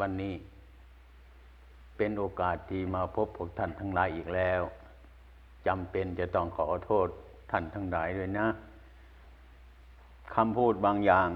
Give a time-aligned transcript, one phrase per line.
[0.00, 0.34] วันนี้
[1.96, 4.62] เป็นโอกาสที่มาพบพวกท่านทั้งหลายอีกแล้ว
[5.66, 7.08] จำเป็นจะต้องขอโทษ
[7.50, 8.46] ท่านทั้งหลายด้วยนะ
[10.34, 11.28] คำพูดบางอย่าง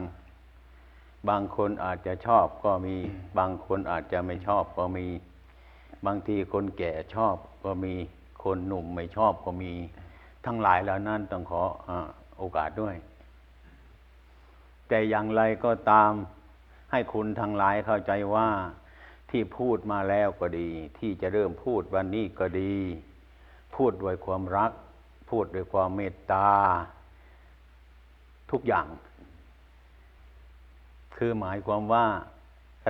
[1.29, 2.97] บางคนอาจจะชอบก็มี
[3.39, 5.07] บางคนอาจจะไม่ชอบก็มี
[6.07, 7.95] บางทีคนแก่ชอบก็มี
[8.45, 9.73] คนหนุ่มไม่ชอบก็มี
[10.47, 11.91] ทั้งหลายแล้วนั่นต้องขออ
[12.39, 12.95] โอกาสด้วย
[14.89, 16.11] แต่อย่างไรก็ตาม
[16.91, 18.49] ให้คุณทั้งหลายเข้าใจว่า
[19.31, 22.75] ที่พูดมาแล้วก็ดี ที่จะเริ่มพูดวันนี้ก็ดี
[23.75, 24.73] พูดด้วยความรัก
[25.31, 26.51] พูดด้วยความเมตตา
[28.51, 28.87] ทุกอย่าง
[31.17, 32.07] คือหมายความว่า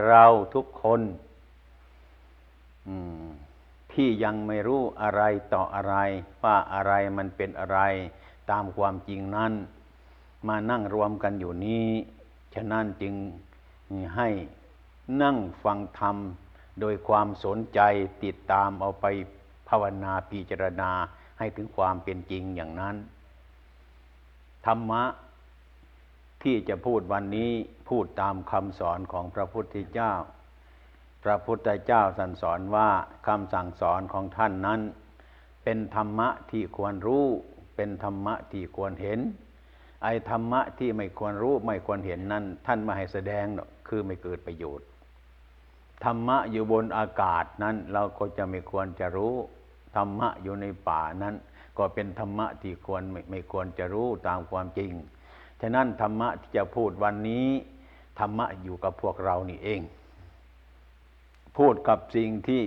[0.07, 1.01] เราทุกคน
[3.93, 5.23] ที่ยังไม่รู้อะไร
[5.55, 5.95] ต่ออะไร
[6.43, 7.79] ว่าอะไรมันเป็นอะไร
[8.51, 9.53] ตามความจริงนั้น
[10.49, 11.89] มานั่งรวมกันอยู่นี้
[12.55, 13.15] ฉะนั้นจึง
[14.17, 14.29] ให้
[15.23, 16.17] นั่งฟังธรรม
[16.81, 17.81] โดยความสนใจ
[18.25, 19.07] ติดตามเอาไป
[19.69, 20.91] ภาวนาพิจารณา
[21.39, 22.97] ให้ถึงความเป็นจริงอย่างนั้น
[24.67, 25.03] ธรรมะ
[26.43, 27.51] ที่จะพูดวันนี้
[27.89, 30.13] พูดตามคำสอนของพระพุทธเจ้า
[31.25, 32.89] พระพุทธเจ้าสั่งสอนว่า
[33.27, 34.81] คำสั่งสอนของท่านนั้น
[35.65, 37.25] เป็นธรรมะที่ควรรู้
[37.77, 39.21] เป็นธรรมะที่ควรเห็น
[40.05, 44.87] ไอ้ธรรมะที่ไม่ควรรู้ไม่ควรเห็นนั้น ท่านมาให้แสดงเนาะ คือไม่เกิดประโยชน์
[46.05, 49.35] ธรรมะอยู่บนอากาศนั้น เราก็จะไม่ควรจะรู้
[49.97, 51.35] ธรรมะอยู่ในป่านั้น
[51.79, 54.93] ก็เป็นธรรมะที่ควรไม่ไม่ควรจะรู้ตามความจริง
[55.61, 57.49] ฉะนั้นธรรมะที่จะพูดวันนี้
[58.19, 59.81] ธรรมะอยู่กับพวกเรานี่เอง
[61.57, 62.63] พูดกับสิ่งที่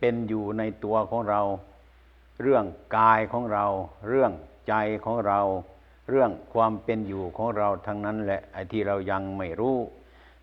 [0.00, 1.40] เป็นอยู่ในตัวของเรา
[2.42, 2.64] เรื่อง
[2.96, 3.66] กายของเรา
[4.08, 4.32] เรื่อง
[4.68, 5.40] ใจของเรา
[6.10, 9.76] เรื่องความเป็นอยู่ของเราทั้งนั้นแหละไอ้ที่เรายังไม่รู้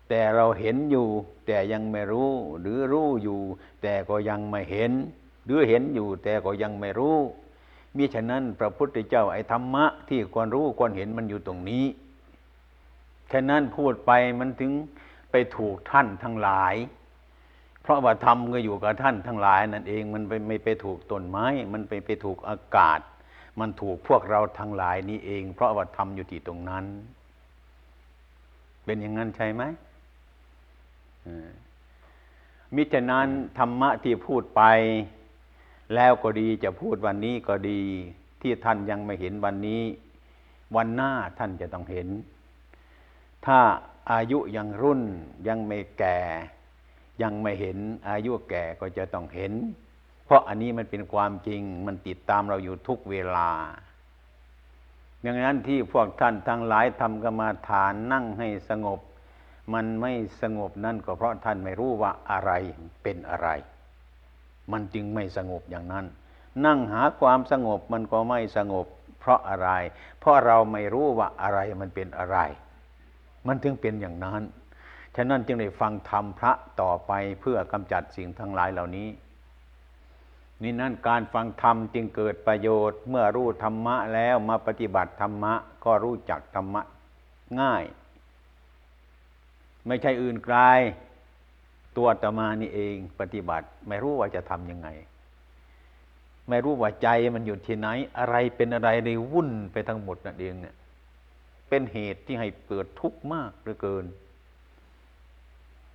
[0.08, 1.06] แต่เราเห็นอยู่
[1.46, 3.40] แต่ยังไม่รู้ หรือรู้อยู่
[3.82, 4.92] แต่ก็ยังไม่เห็น
[5.44, 7.16] หรือเห็นอยู่ แต่ก็ยังไม่รู้
[7.96, 11.84] มิฉะนั้นพระพุทธเจ้าไอ้ธรรมะที่ควรรู้ควรเห็นมันอยู่ตรงนี้
[13.32, 14.72] ฉะนั้นพูดไปมันถึง
[15.30, 16.74] ไปถูกท่านทั้งหลาย
[17.82, 23.00] เพราะว่าธรรมก็อยู่กับท่านทั้งหลายนั่นเองมันไปไม่ไปถูกต้นไม้ มันไปไปถูกอากาศ
[23.60, 26.84] มันถูกพวกเราทั้งหลายนี้เอง เพราะว่าธรรมอยู่ที่ตรงนั้น
[28.84, 29.62] เป็นอย่างนั้นใช่ไหม
[32.74, 34.62] มิฉะนั้นธรรมะที่พูดไป
[35.94, 37.80] แล้วก็ดีจะพูดวันนี้ก็ดี
[38.42, 39.82] ที่ท่านยังไม่เห็นวันนี้
[40.76, 42.08] วันหน้าท่านจะต้องเห็น
[43.46, 43.58] ถ้า
[44.12, 45.02] อายุยังรุ่น
[45.48, 46.18] ยังไม่แก่
[47.22, 49.52] ยังไม่เห็นอายุแก่ก็จะต้องเห็น
[50.24, 53.50] เพราะอันนี้มันเป็นความจริงมันติดตามเราอยู่ทุกเวลา
[55.22, 59.00] อย่างนั้นที่พวกท่านทั้งหลายทำกรรมาฐานนั่งให้สงบ
[59.72, 62.52] มันไม่สงบนั่นก็เพราะท่านไม่รู้ว่าอะไร
[63.02, 63.48] เป็นอะไร
[64.72, 66.06] มันจึงไม่สงบอย่างนั้น
[66.66, 68.86] นั่งหาความสงบมันก็ไม่สงบ
[69.20, 69.70] เพราะอะไร
[70.20, 72.38] เพราะเราไม่รู้ว่าอะไรมันเป็นอะไร
[73.46, 74.42] มันถึงเป็นอย่างนั้น
[75.16, 79.08] ฉะนั้นจึงได้ฟังธรรมพระต่อไปเพื่อกำจัดสิ่งทั้งหลายเหล่านี้
[80.62, 85.54] นี่นั่นการฟังธรรมจึงเกิดประโยชน์ เมื่อรู้ธรรมะแล้วมาปฏิบัติธรรมะ
[85.84, 86.82] ก็รู้จักธรรมะ
[87.60, 87.84] ง่าย
[89.86, 90.56] ไม่ใช่อื่นไกล
[91.96, 94.88] ตัวตมานี่เองปฏิบัติ ไม่รู้ว่าจะทำยังไง
[96.48, 100.74] ไม่รู้ว่าใจมันอยู่ที่ไหน อะไรเป็นอะไรเลยวุ่นไปทั้งหมดนั่นเองเนี่ย
[101.68, 104.04] เป็นเหตุที่ให้เกิดทุกข์มากเหลือเกิน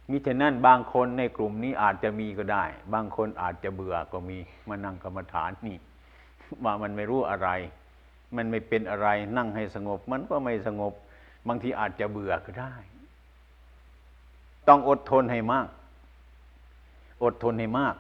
[0.10, 2.64] มิฉะนั้นบางคนในกลุ่มนี้อาจจะมีก็ได้
[2.94, 4.38] บางคนอาจจะเบื่อก็มี
[4.70, 5.78] มานั่งกรรมฐานนี่
[6.64, 7.50] ว่ามันไม่รู้อะไร
[8.36, 9.08] มันไม่เป็นอะไร
[9.38, 10.94] นั่งให้สงบ มันก็ไม่สงบ
[11.48, 12.76] บางทีอาจจะเบื่อก็ได้
[14.70, 15.68] ต้องอดทนให้มาก
[17.24, 17.96] อดทนให้มาก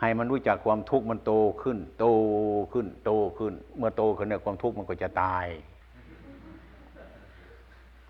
[0.00, 1.32] ให้มันรู้จักความทุกข์มันโต
[1.62, 2.06] ขึ้น โต
[2.72, 5.46] ขึ้น โตขึ้น เมื่อโตขึ้นเนี่ยความทุกข์มันก็จะตาย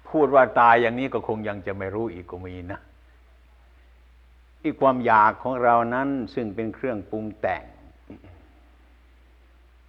[0.09, 2.81] พูดว่าตายอย่างนี้ก็คงยังจะไม่รู้อีกก็มีนะ
[4.65, 7.65] อีกความอยากของเรานั้นซึ่งเป็นเครื่องปรุงแต่ง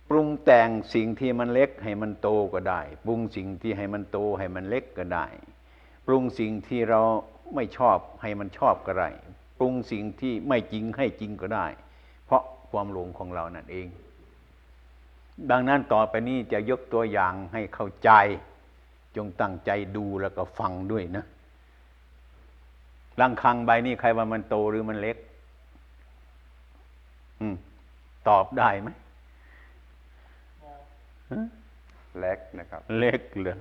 [0.10, 5.26] ปรุงแต่งสิ่งที่มันเล็กให้มันโตก็ได้ ปรุงสิ่งที่ให้มันโตให้มันเล็กก็ได้
[6.06, 7.02] ปรุงสิ่งที่เรา
[7.56, 9.10] ไม่ชอบให้มันชอบก็ได้
[9.60, 11.68] ปรุงสิ่งที่ไม่จริงให้จริงก็ได้
[12.26, 13.88] เพราะความหลงของเรานั่นเอง
[15.52, 18.12] ดังนั้นต่อไปนี้จะยกตัวอย่างให้เข้าใจ
[19.16, 21.26] จงตั้งใจดูแล้วก็ฟังด้วยนะ
[23.22, 25.18] ลังคังใบนี้ใครว่ามันโตหรือมันเล็ก
[27.40, 27.56] อืม
[28.30, 28.90] ตอบได้ไหม
[32.20, 33.56] เล็กนะครับ เล็กเลย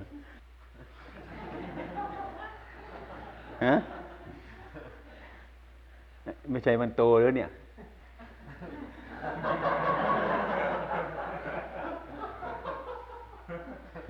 [6.49, 7.49] ไม่ใช่มันโตแล้วเนี่ย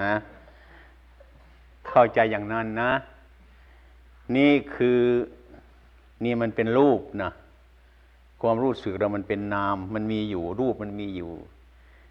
[0.04, 0.16] ฮะ
[1.88, 2.92] เข้าใจอย่างนั้นนะ
[4.36, 5.02] นี่คือ
[6.24, 7.32] นี่มันเป็นรูปนะ
[8.42, 11.32] ความรู้สึกเรามันเป็นนาม มันมีอยู่รูปมันมีอยู่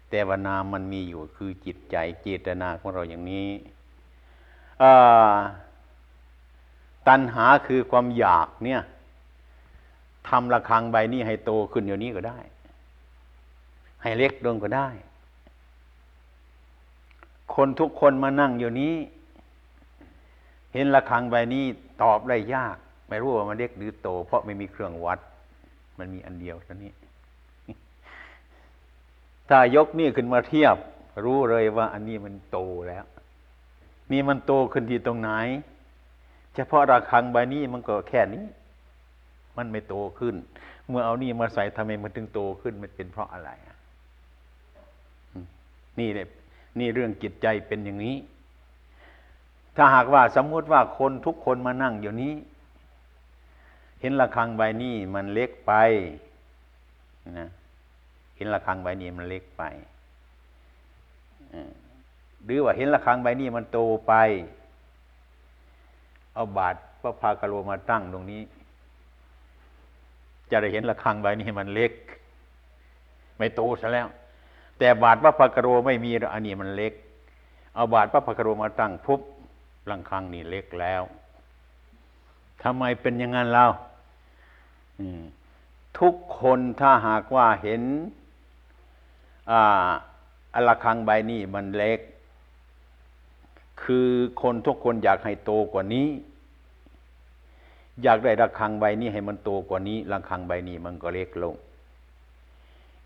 [0.09, 3.49] แต่ว่านามมันมีอยู่คือจิตใจเจตนาของเราอย่างนี้
[7.07, 8.81] ตัณหาคือความอยากเนี่ย
[10.29, 12.39] ทำระฆังใบนี้ให้โตขึ้นเดี๋ยวนี้ก็ได้
[14.01, 14.89] ให้เล็กลงก็ได้
[17.55, 18.95] คนทุกคนมานั่งอยู่นี้
[20.73, 21.63] เห็นระฆังใบนี้
[22.03, 22.77] ตอบได้ยาก
[23.07, 25.19] ไม่รู้ว่ามันเล็กหรือโต เพราะไม่มีเครื่องวัด
[25.97, 26.91] มันมีอันเดียวเท่านี้
[29.49, 30.75] ถ้ายกนี่ขึ้นมาเทียบ
[31.25, 33.05] รู้เลยว่าอันนี้มันโตแล้ว
[34.11, 35.31] นี่มันโตขึ้นที่ตรงไหน
[36.55, 38.45] เฉพาะระฆังใบนี้มันก็แค่นี้
[39.57, 40.35] มันไม่โตขึ้น
[40.87, 43.51] เมื่อเอานี่มาใส่ทำไมมันถึงโตขึ้นมันเป็นเพราะอะไร
[45.99, 46.27] นี่เนี่ย
[46.79, 48.15] นี่เรื่องจิตใจเป็นอย่างนี้
[49.75, 52.33] ถ้าหากว่าสมมุติว่าคนทุกคนมานั่งอยู่นี้
[54.01, 55.73] เห็นระฆังใบนี้มันเล็กไป
[57.39, 57.49] นะ
[58.37, 59.63] เห็นระฆังใบนี้มันเล็กไป
[62.45, 64.13] หรือว่าเห็นระฆังใบนี้มันโตไป
[66.35, 68.41] เอาบาทพระพากะโลมาตั้งตรงนี้
[70.51, 71.91] จะได้เห็นระฆังใบนี้มันเล็ก
[73.37, 74.07] ไม่โตซะแล้ว
[74.79, 76.93] แต่บาทพระพากะโลไม่มีอันนี้มันเล็ก
[77.75, 79.21] เอาบาทพระพากะโลมาตั้งปุ๊บ
[79.89, 81.01] ระฆังนี่เล็กแล้ว
[82.63, 83.67] ทำไมเป็นอย่างนั้นเล่า
[85.99, 87.81] ทุกคนถ้าหากว่าเห็น
[89.51, 89.87] อ่า
[90.55, 91.99] อละคังใบนี้มันเล็ก
[93.81, 94.09] คือ
[94.41, 96.07] คนทุกคนอยากให้โตกว่านี้
[98.03, 101.55] อยากได้ระฆังใบนี้ให้มันโตกว่านี้ระฆังใบนี้มันก็เล็กลง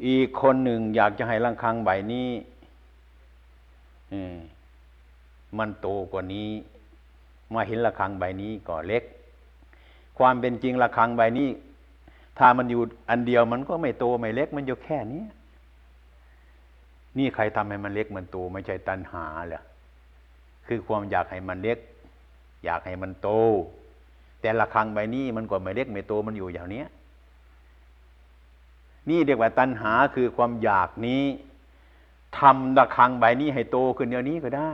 [0.07, 2.29] อีกคนหนึ่งอยากจะให้ระฆังใบนี้
[5.57, 6.49] มันโตกว่านี้
[7.53, 9.03] มาเห็นระฆังใบนี้ก็เล็ก
[10.17, 11.49] ความเป็นจริงระฆังใบนี้
[12.37, 15.23] ถ้ามันอยู่อันเดียวมันก็ไม่โตไม่เล็ก มันอยู่แค่นี้
[17.17, 19.61] นี่ใครทำให้มันเล็กมันโตไม่ใช่ตัณหาเหรอ
[20.67, 21.79] คือความอยากให้มันเล็ก
[22.65, 23.29] อยากให้มันโต
[24.41, 26.83] แต่ละครังใบนี้มันก็ไม่เล็กไม่โตมันอยู่อย่างนี้
[29.09, 31.23] นี่เรียกว่าตัณหาคือความอยากนี้
[32.39, 34.73] ทำระฆังใบนี้ให้โตขึ้นเดี๋ยวนี้ก็ได้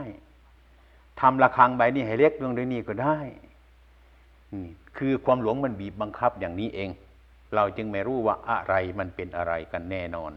[1.20, 3.18] ทำระฆังใบนี้ให้เล็กลงเดี๋ยวนี้ก็ได้
[4.52, 4.66] นี่
[4.98, 6.90] คือความหลงมันบีบบังคับอย่างนี้เอง
[7.54, 10.30] เราจึงไม่รู้ว่าอะไรมันเป็นอะไรกันแน่นอน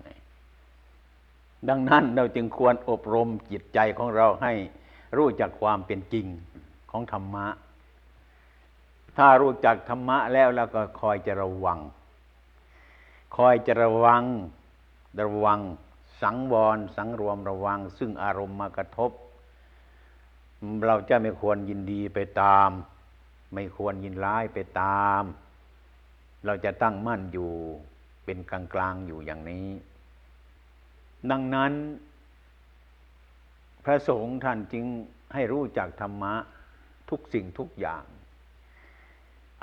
[1.69, 4.53] ดังนั้นเราจึงควรอบรมจิตใจของเราให้
[5.15, 6.27] รู้จักความเป็นจริง
[6.91, 7.47] ของธรรมะ
[9.17, 11.79] ถ้ารู้จักธรรมะแล้วแล้วก็คอยจะระวัง
[13.37, 14.23] คอยจะระวัง
[15.21, 15.59] ระวัง
[16.21, 19.11] สังวรสังรวมระวัง ซึ่งอารมณ์มากระทบ
[20.85, 22.69] เราจะไม่ควรยินดีไปตาม
[23.53, 25.23] ไม่ควรยินร้ายไปตาม
[26.45, 27.51] เราจะตั้งมั่นอยู่
[28.25, 29.67] เป็นกลางๆอยู่อย่างนี้
[31.31, 31.71] ดังนั้น
[33.87, 34.85] พระสงฆ์ท่านจึง
[35.33, 36.33] ให้รู้จักธรรมะ
[37.09, 38.03] ทุกสิ่งทุกอย่าง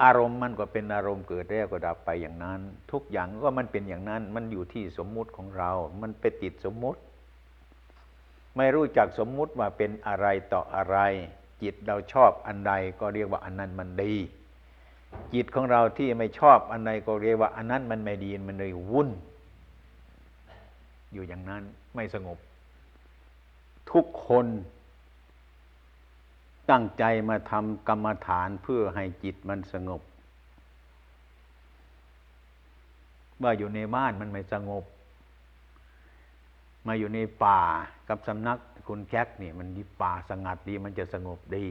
[0.02, 2.60] อารมณ์มันก็เป็นอารมณ์เกิดแล้วก็ดับไปอย่างนั้น
[2.92, 5.70] ทุกอย่างก็มันเป็นอย่างนั้น มันอยู่ที่สมมุติของเรา
[6.02, 7.00] มันไปติดสมมุติ
[8.56, 10.96] ไม่รู้จักสมมุติว่าเป็นอะไรต่ออะไร
[11.62, 14.14] จิตเราชอบอันใดก็เรียกว่าอันนั้นมันดี
[15.34, 19.08] จิตของเราที่ไม่ชอบอันใดก็เรียกว่าอันนั้นมันไม่ดีมันเลยวุ่น
[21.12, 21.62] อยู่อย่างนั้น
[21.94, 22.38] ไม่สงบ
[23.92, 24.46] ทุกคน
[26.70, 30.02] ตั้งใจมาทำกรรมฐานเพื่อให้จิตมันสงบ
[33.42, 34.84] ว่าอยู่ในบ้านมันไม่สงบ
[36.86, 37.60] มาอยู่ในป่า
[38.08, 41.66] กับสำนักคุณแคกนี่มันดีป่าสงัดดีมันจะสงบดี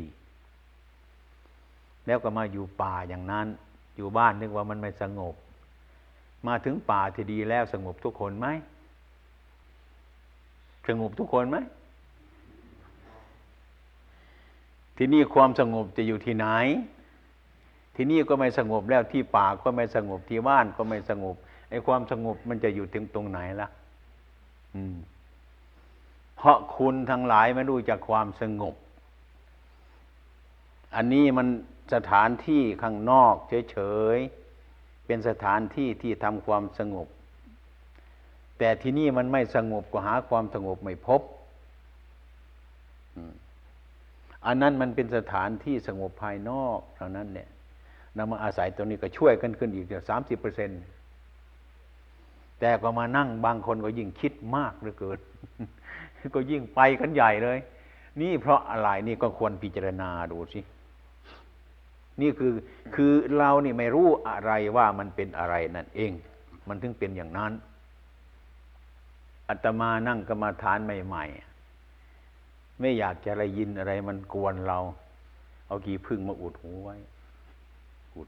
[2.06, 3.48] แล้วก็มาอยู่ป่าอย่างนั้น
[3.98, 5.36] อยู่บ้านนึกว่ามันไม่สงบ
[6.48, 8.48] มาถึงป่าที่ดีแล้วสงบทุกคนไหม
[10.88, 11.58] สงบทุกคนไหม
[14.98, 16.48] ที่นี่ความสงบจะอยู่ที่ไหน
[17.96, 21.36] ที่นี่ก็ไม่สงบแล้วที่ป่าก็ไม่สงบที่บ้านก็ไม่สงบ
[21.70, 23.68] ไอ้ความสงบมันจะอยู่ถึงตรงไหนล่ะ
[24.76, 24.96] อืม
[26.38, 28.76] เพราะคุณทั้งหลายไม่รู้จักความสงบ
[30.96, 31.48] อันนี้มัน
[31.94, 33.36] สถานที่ข้างนอก
[33.72, 33.78] เฉ
[34.16, 37.08] ยๆ เป็นสถานที่ที่ทำความสงบ
[38.58, 41.22] แต่ที่นี่มันไม่สงบก็หาความสงบไม่พบ
[43.16, 43.43] อั
[44.48, 47.50] อันนั้นมันเป็นสถานที่สงบภายนอกเท่านั้นเนี่ย
[48.18, 50.82] นำมาอาศัยตัวนี้ก็ช่วยกันขึ้นอีกสามสิบเปอร์เซ็นต์
[52.60, 55.20] แต่ก็มานั่งบางคนก็ยิ่งคิดมากเหลือเกิน
[56.36, 57.60] ก็ยิ่งไปกันใหญ่เลย
[58.22, 60.62] นี่เพราะอะไรนี่ก็ควรพิจารณาดูสิ
[62.22, 62.54] นี่คือ
[62.96, 66.12] คือเรานี่ไม่รู้อะไรว่ามันเป็นอะไรนั่นเอง
[66.68, 67.54] มันถึงเป็นอย่างนั้น
[69.50, 71.53] อัตมานั่งกรรมาฐานใหม่ ๆ
[72.84, 74.80] ไม่อยากจะอะไรยินอะไรมันกวนเรา
[75.68, 76.98] เอากี่พึ่งมาอุดหูไว้
[78.16, 78.28] อุด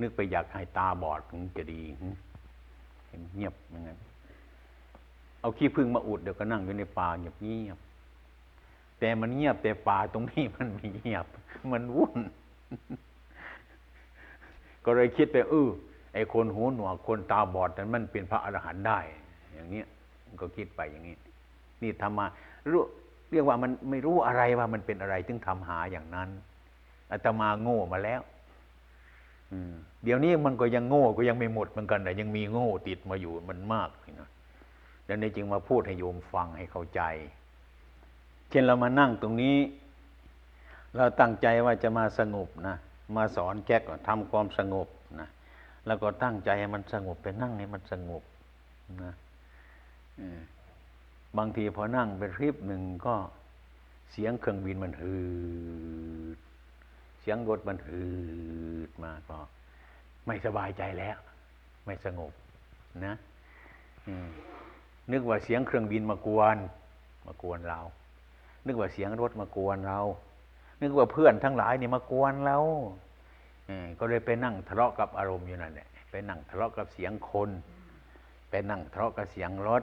[0.00, 1.80] นึกไปอยากให้ตาบอดถึงจะดี
[3.34, 3.98] เงียบอย่างนั้น
[5.40, 7.78] เอาขี้พึ่งมาอุดเดี๋ยวก็นั่งอยู่ในป่าเงียบเงียบ
[8.98, 11.26] แต่มันเงียบแต่ป่าตรงนี้มันไม่เงียบ
[11.72, 12.20] มันวุ่น
[14.84, 15.68] ก็เลยคิดไปเออ
[16.14, 18.98] ไอ้คนหูหนวกคนตาบอดนั้นมันเป็นพระอรหันต์ได้
[19.54, 19.86] อย่างเนี้ย
[20.40, 21.16] ก็คิดไปอย่างนี้
[21.82, 22.26] นี่ทำมา
[22.70, 22.82] รู้
[23.32, 26.28] เรียกว่ามันไม่รู้อะไรว่ามันเป็นอะไรถึงทำหาอย่างนั้น
[27.10, 28.22] อาตมาโง่มาแล้ว
[30.04, 33.88] เดี๋ยวนี้มันก็ยังโง่ก็ยังไม่หมดเหมือนกันแต่ยังมีโง่ติดมาอยู่มันมาก
[34.20, 34.28] นะ
[35.08, 37.00] ดังนี้จึงมาพูดให้โยมฟังให้เข้าใจ
[38.50, 39.56] เช่นเรามานั่งตรงนี้
[40.96, 42.76] เราตั้งใจว่าจะมาสงบนะ
[43.16, 44.88] มาสอนแก๊กทำความสงบ
[45.20, 45.28] นะ
[45.86, 48.22] แล้วก็ตั้งใจให้มันสงบไปนั่งให้มันสงบ
[49.04, 49.12] นะ
[51.38, 53.14] บางทีพอนั่งไปคลิปหนึ่งก็
[54.12, 55.16] เสียงเครื่องบินมันฮื
[56.36, 56.38] ด
[57.20, 58.02] เสียงรถมันฮื
[58.88, 59.38] ดมาก็
[60.26, 61.18] ไม่สบายใจแล้ว
[61.86, 62.32] ไม่สงบ
[63.04, 63.14] นะ
[65.12, 66.56] นึกว่าเสียงเครื่องบินมากวน
[67.26, 67.80] มากวนเรา
[68.66, 70.00] นึกว่าเสียงรถมากวนเรา
[70.82, 72.58] นึกว่าเพื่อนทั้งหลายนี่มากวนเรา
[73.98, 77.50] ก็เลยไปนั่งทะเลาะกับอารมณ์อยู่นั่นแหละไปนั่งทะเลาะกับเสียงคน
[78.50, 79.82] ไปนั่งทะเลาะกับเสียงรถ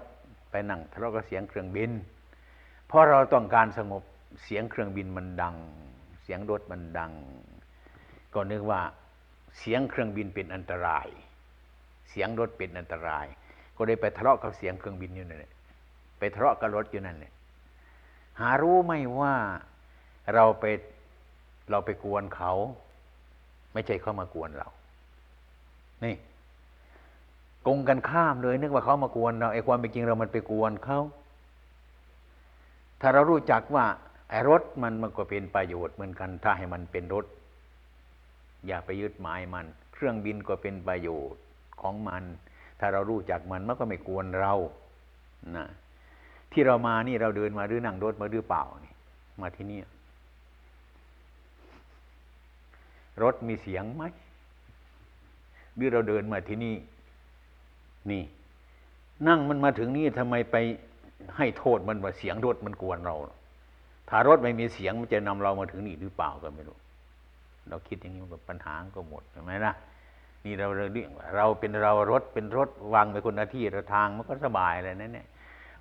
[0.52, 1.92] ไปนั่งทะเลาะกับเสียงเครื่องบิน
[2.88, 4.04] เพราะเราต้องการสงบ
[4.44, 5.56] เสียงเครื่องบินมันดัง
[6.22, 7.12] เสียงรถมันดัง
[8.34, 8.82] ก็นึกว่า
[9.60, 11.08] เสียงเครื่องบินเป็นอันตราย
[12.10, 13.26] เสียงรถเป็นอันตราย
[13.76, 15.54] ก็เลยไปทะเลาะกับเสียงเครื่องบินอยู่นั่นแหละ
[16.20, 17.34] ไปทะเลาะกับรถอยู่นั่นแหละ
[18.40, 19.36] หารู้ไหมว่า
[20.34, 20.66] เราไป
[21.72, 22.54] เราไปกวนเขา
[23.74, 24.70] ไม่ใช่เขามากวนเรา
[26.04, 26.16] นี่
[27.68, 31.00] กงกันข้ามเลย นึกว่าเขามากวนเราไอ้ความเป็นจริงเรามันไปกวนเขา
[33.02, 33.86] ถ้าเรารู้จักว่า
[34.30, 37.26] ไอ้รถมันมันก็เป็นประโยชน์เหมือนกัน ถ้าให้มันเป็นรถ
[38.68, 41.42] อย่าไปยึดหมายมัน เครื่องบินก็เป็นประโยชน์
[41.82, 42.24] ของมัน
[42.80, 44.54] ถ้าเรารู้จักมันมันก็ไม่กวนเรา
[45.58, 45.68] นะ
[46.52, 48.94] ที่เรามานี่เราเดินมาหรือนั่งรถมาหรือเปล่านี่
[49.42, 49.80] มาที่นี่
[53.24, 54.04] รถมีเสียงไหม
[55.76, 56.76] หรือเราเดินมาที่นี่
[58.10, 58.24] นี่
[59.28, 60.56] นั่งมันมาถึงนี่ทำไมไป
[61.38, 63.16] ให้โทษมันว่าเสียงรถมันกวนเรา
[64.10, 66.78] ถ้ารถไม่มีเสียงมันจะนำเรามาถึงนี่หรือเปล่าก็ไม่รู้
[67.70, 69.74] เราคิดอย่างนี้มันปัญหาก็หมดใช่ไหมล่ะ
[70.46, 75.28] นี่เราเรื่องเราเป็นเรารถเป็นรถวางไปคนละที่ราทางมันก็สบายเลยนั่นเนี่ย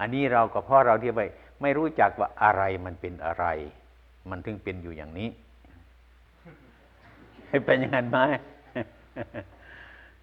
[0.00, 1.22] อันนี้เราก็เพราะเราที่ไป
[1.62, 3.44] ไม่รู้จักว่าอะไรมันเป็นอะไร
[4.30, 5.28] มันถึงเป็นอยู่อย่างนี้
[7.48, 8.18] ให้เป็นอย่างนั้นไหม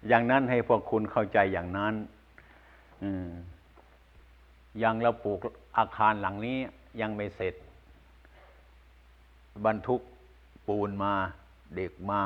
[0.08, 1.94] อย่างนั้นให้พวกคุณเข้าใจอย่างนั้น
[4.78, 5.38] อย่างเราปลูก
[5.78, 6.58] อาคารหลังนี้
[7.00, 7.54] ยังไม่เสร็จ
[9.66, 10.00] บรรทุก
[10.66, 11.14] ปูนมา
[11.76, 12.22] เด็กมา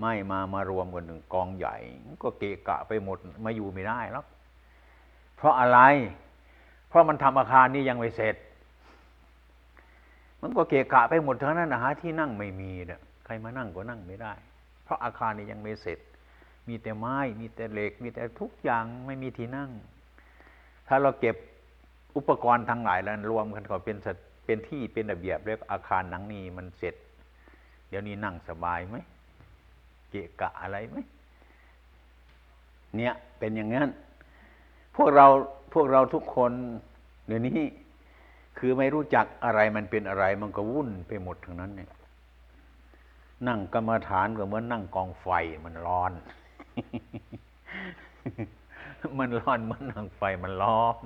[0.00, 1.76] ไม่มามารวมกันหนึ่งกองใหญ่
[2.22, 4.26] ก็เกะกะไปหมดมาอยู่ไม่ได้แล้ว
[5.36, 5.80] เพราะอะไร
[6.88, 8.36] เพราะมันทำอาคารนี้ยังไม่เสร็จ
[10.42, 14.32] มันก็เกะกะไปหมดทั้งนั้นนะหาที่นั่งไม่มีเนี่ยใครมานั่งก็นั่งไม่ได้
[14.84, 15.98] เพราะอาคารนี้ยังไม่เสร็จ
[16.68, 19.70] มีแต่ไม้ มีแต่เหล็ก มีแต่ทุกอย่างไม่มีที่นั่ง
[20.88, 21.36] ถ้าเราเก็บ
[22.16, 23.96] อุปกรณ์ทั้งหลายแล้วรวมกันก็เป็น
[24.44, 26.94] เป็นที่เป็นระเบียบเรียกอาคารหนังนี้มันเสร็จ
[27.88, 28.96] เดี๋ยวนี้นั่งสบายไหม
[30.10, 30.96] เกะกะอะไรไหม
[32.96, 33.90] เนี่ยเป็นอย่างนั้น
[34.96, 35.26] พวกเรา
[35.74, 36.52] พวกเราทุกคน
[37.26, 37.60] เดี๋ยวนี้
[38.58, 41.90] คือไม่รู้จักอะไรมันเป็นอะไรมันก็วุ่นไปหมดทั้งนั้นเนี่ย
[43.48, 45.26] นั่งกรรมฐานก็เหมือนนั่งกองไฟ
[45.64, 46.12] มันร้อน
[49.18, 51.04] มันร้อนมันนังไฟมันร้อน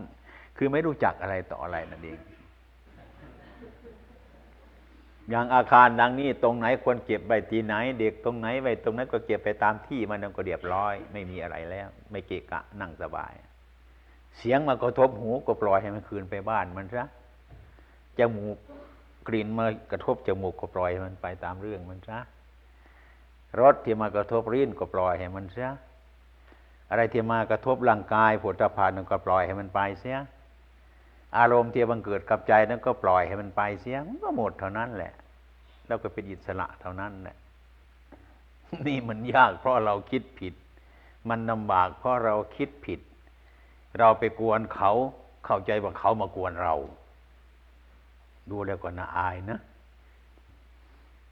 [0.57, 2.21] คือไม่รู้จักอะไรต่ออะไรนั่นเอง
[5.31, 13.33] อย่างอาคารดังนี้ตรงไหนควรเก็บไว้ที่ไหน เด็กตรงไหนไว้ตรงนั้นก็เก็บไปตามที่มันก็เรียบร้อย ไม่มีอะไรแล้ว ไม่เกะกะนั่งสบาย
[14.39, 17.05] เสียงมากระทบหูก็ปล่อยให้มันคืนไปบ้านมันซะ
[18.19, 18.57] จมูก
[19.29, 22.19] กลิ่นมากระทบจมูกก็ปล่อยมันไปตามเรื่องมันซะ
[23.61, 25.69] รสที่มากระทบริ้นก็ปล่อยให้มันซะ
[26.91, 30.19] อะไรที่มากระทบร่างกายผลตภานก็ปล่อยให้มันไปเสีย
[31.39, 35.13] อารมณ์ที่บังเกิดกับใจนั้นก็ปล่อยให้มันไปเสียมันก็หมดเท่านั้นแหละ
[35.87, 37.37] แล้วก็เป็นอิสระเท่านั้นแหละ
[38.87, 40.55] นี่มันยากเพราะเราคิดผิด
[41.29, 43.01] มันลำบากเพราะเราคิดผิด
[43.99, 44.93] เราไปกวนเขา
[45.45, 46.75] เข้าใจว่าเขามากวนเรา
[48.51, 49.59] ดูแล้วก็น่าอายนะ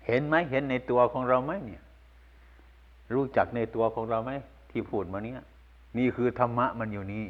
[0.06, 1.82] เห็นไหมเห็นในตัวของเราไหมเนี่ย
[3.14, 4.32] รู้จักในตัวของเราไหม
[4.70, 5.40] ที่พูดมาเนี้ย
[5.98, 7.25] นี่คือธรรมะมันอยู่นี่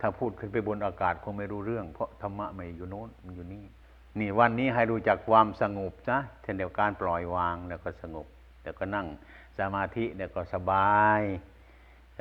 [0.00, 3.64] ถ้าพูดขึ้นไปบนอากาศคงไม่รู้เรื่อง เพราะธรรมะไม่อยู่โน้นมันอยู่นี่
[4.18, 8.26] นี่วันนี้ให้รู้จักความสงบซะเช่นเดียวกันปล่อยวางแล้วก็สงบ
[8.62, 9.06] แล้วก็นั่ง
[9.58, 11.22] สมาธิแล้วก็สบาย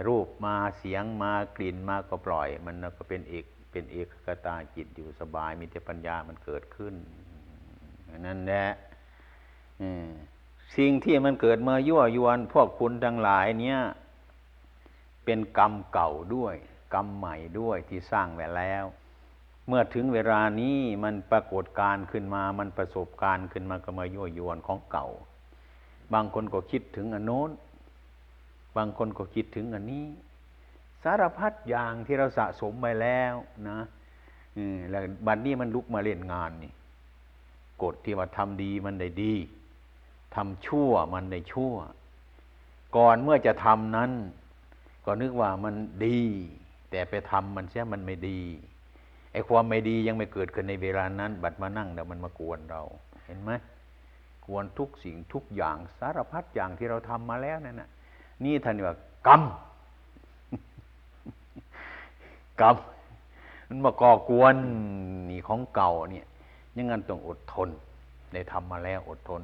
[0.08, 6.94] รูปมาเสียงมากลิ่นมาก็ปล่อย มันก็เป็นเอกเป็นเอกคตาจิตอยู่สบาย มีแต่ปัญญามันเกิดขึ้น
[8.26, 8.68] นั่นแหละ
[10.78, 13.80] สิ่งที่มันเกิดมายั่วยวน พวกคุณทั้งหลายเนี่ย
[15.26, 16.56] เป็นกรรมเก่าด้วย
[16.94, 18.86] กรรมใหม่ด้วยที่สร้างไว้แล้ว
[19.68, 25.08] เมื่อถึงเวลานี้มันปรากฏการขึ้นมา มันประสบการณ์ขึ้นมาก็มายั่วยวนของเก่า
[26.14, 27.50] บางคนก็คิดถึงอันโน้น
[28.78, 30.06] บางคนก็คิดถึงอันนี้
[31.04, 33.34] สารพัดอย่างที่เราสะสมไปแล้ว
[33.70, 33.80] นะ
[34.90, 36.74] แล้วบัดนนี้มันลุกมาเล่นงานนี่
[37.84, 39.34] กฎที่ว่าทำดีมันได้ดี
[40.36, 41.76] ทำชั่วมันได้ชั่ว
[42.98, 44.12] ก่อนเมื่อจะทำนั้น
[45.06, 46.20] ก็นึกว่ามันดี
[46.92, 48.40] แต่ไปทำมันเสียมันไม่ดี
[49.34, 52.82] ไอ้ความไม่ดียังไม่เกิดขึ้นในเวลานั้น บัดมานั่งแล้วมันมากวนเรา
[53.26, 53.52] เห็นไหม
[54.46, 57.90] กวนทุกสิ่งทุกอย่างสารพัดอย่างที่เราทำมาแล้วนั่นน่ะ
[58.44, 58.96] นี่ท่านว่า
[59.28, 59.42] กรรม
[62.62, 62.76] กรรม
[63.68, 64.56] มันมาก่อกวน
[65.30, 66.26] นี่ของเก่าเนี่ย
[66.76, 67.70] ยังงั้นต้องอดทน
[68.34, 69.42] ได้ทำมาแล้วอดทน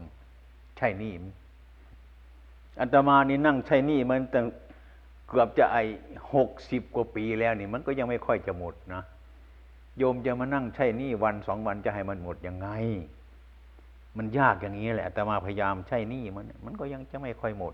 [0.78, 1.14] ใช่นี่
[2.80, 4.46] อัตมานี่นั่งใช่นี่มันตั้ง
[5.28, 5.78] เกือบจะไอ
[6.34, 9.02] หกสิบกว่าปีแล้วนี่ มันก็ยังไม่ค่อยจะหมดนะ
[9.98, 12.70] โยมจะมานั่งใช่นี่วันสองวันจะให้มันหมดยังไง
[14.18, 17.74] มันยากอย่างนี้แหละแต่มาพยายามใช่นี่มัน มันก็ยังจะไม่ค่อยหมด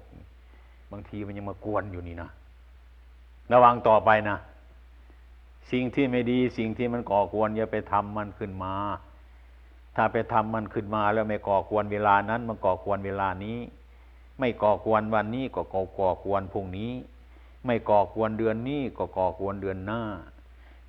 [0.92, 2.30] บางทีมันยังมากวนอยู่นี่นะ
[3.54, 4.38] ระวังต่อไปนะ
[5.72, 8.74] สิ่งที่ไม่ดีสิ่งที่มันก่อกวนอย่าไปทำมันขึ้นมา
[9.96, 13.60] ถ้าไปทำมันขึ้นมาแล้วไม่ก่อกวนเวลานั้น มันก่อกวนเวลานี้
[14.40, 16.92] ไม่ก่อกวนวันนี้ก็ก่อก่อควนพรุ่งนี้
[17.66, 20.02] ไม่ก่อกวนเดือนนี้ก็ก่อกวนเดือนหน้า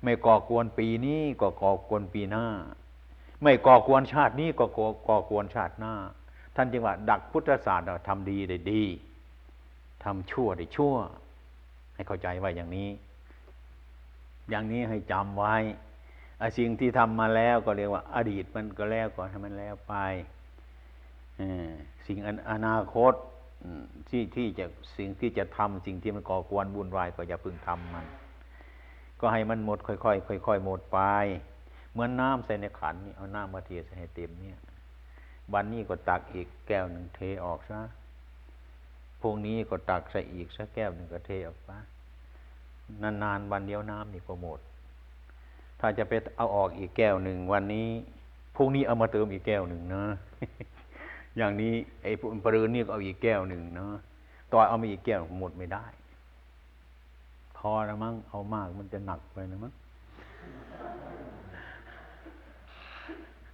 [0.03, 2.45] ไม่ก่อกวนปีนี้ก็ก่อกวนปีหน้า
[3.43, 4.65] ไม่ก่อกวนชาตินี้ก็
[5.07, 5.93] ก่อกวนชาติหน้า
[6.55, 8.83] ท่านจึงว่า ดักพุทธศาสตร์ทำดีได้ดี
[10.03, 10.95] ทำชั่วได้ชั่ว
[11.95, 12.89] ให้เข้าใจว่าอย่างนี้
[14.49, 15.55] อย่างนี้ให้จำไว้
[16.57, 19.95] สิ่งที่ทำมาแล้วก็เรียกว่า อดีตมันก็แล้วก่อนให้มันแล้วไป
[22.07, 22.17] สิ่ง
[22.51, 23.13] อนาคต
[24.09, 24.65] ที่ที่จะ
[24.97, 28.05] สิ่งที่จะทำสิ่งที่มันก่อกวนวุ่นวายก็อย่าพึงทำมัน
[29.19, 30.99] ก็ให้มันหมดค่อยๆค่อยๆหมดไป
[31.91, 34.59] เหมือนน้ำใส่ในขันนี่เอาน้ำมาเทใส่ให้เต็มเนี่ย
[35.53, 37.81] วันนี้ก็ตักอีกแก้วหนึ่งเทออกซะ
[39.21, 41.71] พวกนี้ก็ตักใส่อีกสักแก้วหนึ่งก็เทออกไป
[43.01, 44.59] นานๆวันเดียวน้ำนี่ก็หมด
[45.85, 47.87] ถ้าจะไปเอาออกอีกแก้วหนึ่งวันนี้
[48.55, 50.03] พวกนี้เอามาเติมอีกแก้วหนึ่งนะ
[51.37, 52.11] อย่างนี้ไอ้
[52.43, 53.87] ปรืนนี่ก็เอาอีกแก้วหนึ่งนะ
[54.51, 55.85] ต่อเอามาอีกแก้วหมดไม่ได้
[57.57, 59.73] พอแล้วมั้งเอามากมันจะหนักไปนะมั้ง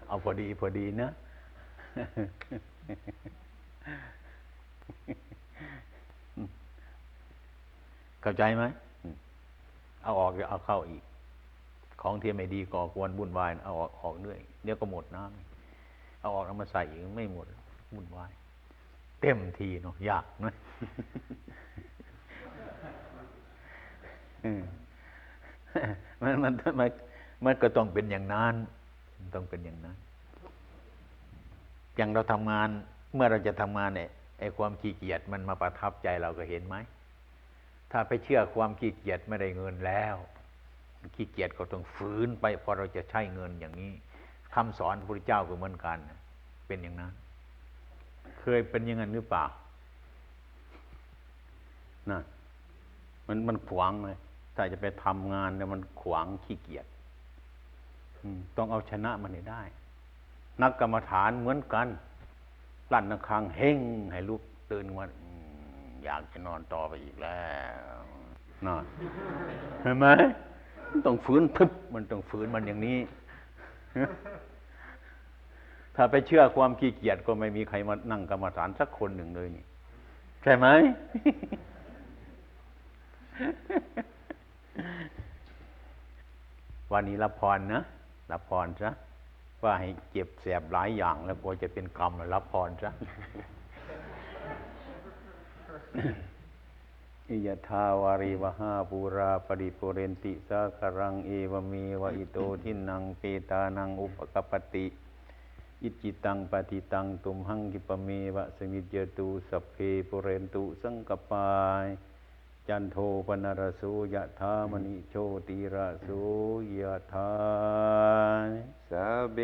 [0.07, 1.09] เอาพอดีพอดีนะ
[8.21, 8.63] เข้าใจไหม
[10.03, 11.03] เอาออกจะเอาเข้าอีก
[12.01, 17.45] ของที่ไม่ดีก่อกวนบุ่นวายเอาออกออกเรื่อยเดี๋ยวก็หมดน้ำเอาออกแล้วมาใส่อีกไม่หมด
[17.95, 18.31] บุ่นวาย
[19.21, 20.53] เต็มทีเนาะยากนะ
[26.21, 26.89] มันมันมัน
[27.45, 28.55] มันก็ต้องเป็นอย่างนั้น
[29.35, 29.97] ต้องเป็นอย่างนั้น
[31.95, 32.69] อย่างเราทำงาน
[33.13, 34.09] เมื่อเราจะทำงานเนี่ย
[34.39, 36.75] ไอ้ความขี้เกียจมันมาประทับใจเราก็เห็นไหม
[37.91, 40.15] ถ้าไปเชื่อความขี้เกียจไม่ได้เงินแล้ว
[41.15, 43.91] ขี้เกียจก็ต้องฝืนไปพอเราจะใช้เงินอย่างนี้
[44.53, 45.97] คำสอนพระพุทธเจ้าก็เหมือนกัน
[46.67, 47.13] เป็นอย่างนั้น
[48.39, 49.45] เคยเป็นอย่างนั้นหรือเปล่า
[52.11, 52.21] นะ
[53.27, 54.17] มันมันขวางเลย
[54.55, 56.85] ถ้าจะไปทำงานเนี่ยมันขวางขี้เกียจ
[58.57, 59.61] ต้องเอาชนะมันให้ได้
[60.61, 61.87] นักกรรมฐานเหมือนกัน
[62.91, 63.79] ลั่นนักคางเฮง
[64.11, 65.03] ให้ลุกตื่นมา
[66.03, 67.47] อยากจะนอนต่อไปอีกแล้
[67.97, 68.01] ว
[68.65, 68.83] นอน
[69.81, 70.05] เห็นไหม
[71.05, 72.97] ต้องฝืนทึบมันต้องฝืนมันอย่างนี้
[75.95, 79.63] ถ้าไปเชื่อความขี้เกียจก็ไม่มีใครมานั่งกรรมฐานสักคนหนึ่งเลยนี่
[80.43, 80.67] ใช่ไหม
[86.91, 87.81] วันนี้รับพรนะ
[88.31, 88.89] รับพรซะ
[89.63, 92.91] ว่าให้เจ็บแสบหลายอย่างแล้วกลัวจะเป็นกรรมรับพรซะ
[97.31, 104.87] ยะถาวาริวะหาปูรา ปะริปูเรนติสาคะรังเอวะเมวะ อิโตทินนังเปตานังอุปะกัปปะติ
[105.83, 109.75] อิจฉิตังปัตถิตังตุมหัง ขิปปะเมวะ สะมิชฌะตุสัพเพ
[110.09, 111.85] ปูเรนตุสังกัปปา
[112.67, 115.15] จันโทปัณณะระโสยะถา มะณิโช
[115.47, 116.09] ติระโส
[116.79, 117.33] ยะธา
[118.89, 119.37] สัพเบ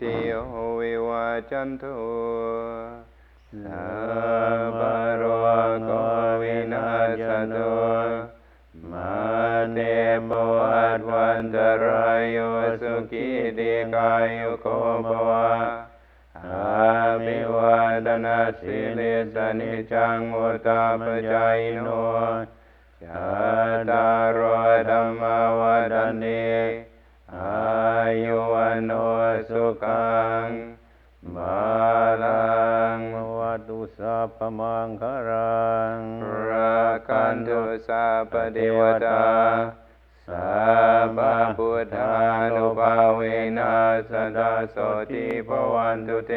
[0.00, 0.32] ติโย
[0.80, 1.84] วิวัจันโท
[3.50, 3.86] สั
[4.62, 5.22] พพะโร
[5.84, 5.90] โค
[6.42, 6.90] วินา
[7.26, 7.56] ศโต
[8.90, 9.12] มา
[9.72, 9.78] เต
[10.28, 12.38] ปวัตวันตรายโย
[12.82, 14.66] สุขีติกายุโก
[15.06, 15.52] ภวะ
[16.38, 21.88] อาภิวาดนาสิลิสนิจังอุตตาปจายโน
[23.04, 23.28] จั
[23.74, 24.40] ตตารโอ
[24.88, 25.22] ธรรม
[25.60, 26.48] วัฏันติ
[27.36, 27.58] อา
[28.22, 28.92] ยุวันโน
[29.48, 30.48] สุขัง
[31.36, 31.97] บา
[34.02, 35.98] สัพพมังคารัง
[36.50, 39.24] ราคันตุสัพพเทวตา
[40.28, 40.58] สั
[41.04, 41.20] พพ
[41.56, 42.14] พุทธา
[42.54, 43.20] นุภาเว
[43.58, 43.76] นั
[44.10, 44.76] สดาโส
[45.10, 46.34] ติภวันตุเต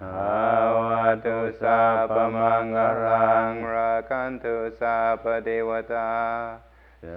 [0.00, 0.30] หา
[0.78, 6.12] วาตุสัพพมังคารังราคันตุสัพพเทวตา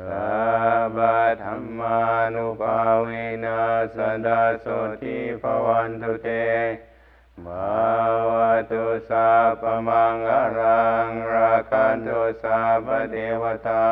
[0.09, 0.31] สั
[0.85, 0.99] พพ
[1.43, 1.99] ธรรมา
[2.35, 3.09] นุภาเว
[3.45, 3.61] นั
[3.95, 4.65] สดาโส
[5.03, 6.29] ติภวันตุเต
[7.41, 13.87] ภาวะตุสัพพมังคารังราคันตุสัพพเทวตา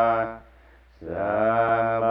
[1.10, 1.36] สั
[2.04, 2.06] พ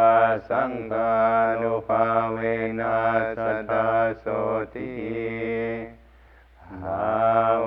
[0.50, 1.14] สังฆา
[1.60, 2.38] นุภาเว
[2.80, 2.98] นั
[3.36, 3.38] ส
[3.70, 3.86] ตา
[4.18, 4.24] โส
[4.74, 4.94] ติ
[6.82, 7.08] ภา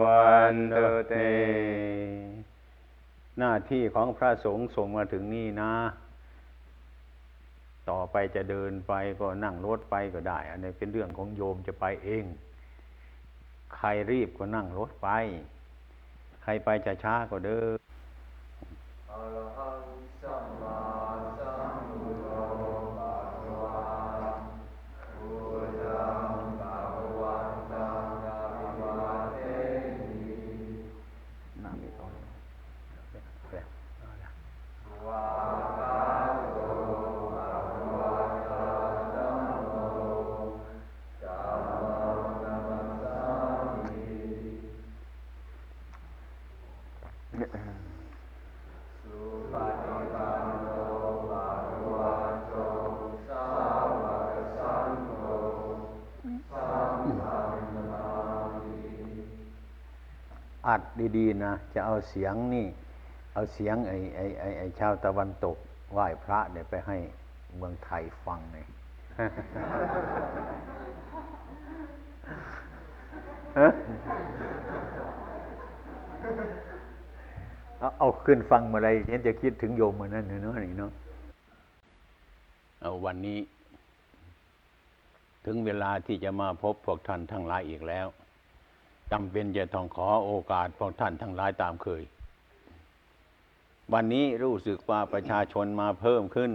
[0.02, 1.14] วันตุเต
[3.40, 5.74] หน้าที่ของพระสงฆ์ส่งมาถึงนี่นะ
[7.90, 12.26] ต่อไปจะเดินไปก็นั่งรถไปก็ได้ อันนี้เป็นเรื่องของโยมจะไปเอง
[13.78, 15.08] ใครรีบก็นั่งรถไป
[16.44, 17.80] ใครไปจะช้าก็เดิน
[61.18, 62.68] ดีๆนะจะเอาเสียงนี่
[63.34, 65.58] เอาเสียงไอ้ไอ้ไอ้ไอ้ชาวตะวันตก
[65.92, 66.98] ไหว้พระเนี่ยไปให้
[67.58, 68.68] เมืองไทยฟังหน่ย
[77.80, 80.92] เอาเอาขึ้นฟังมื่อไรฉันจะคิดถึงโยมเมื่อนั้นเนาะนี่เนาะ
[82.82, 83.40] เอาวันนี้
[85.46, 88.08] ถึงเวลาที่จะมาพบพวกท่านทั้งหลายอีกแล้ว
[89.14, 92.04] จำเป็นจะต้องขอโอกาสพวกท่านทั้งหลายตามเคย
[93.94, 96.52] วันนี้รู้สึกว่าประชาชนมาเพิ่มขึ้น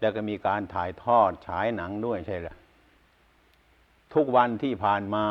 [0.00, 2.56] แล้วก็มีการถ่ายทอดฉายหนังด้วยใช่หรือ
[4.14, 5.26] ทุกวันที่ผ่านมา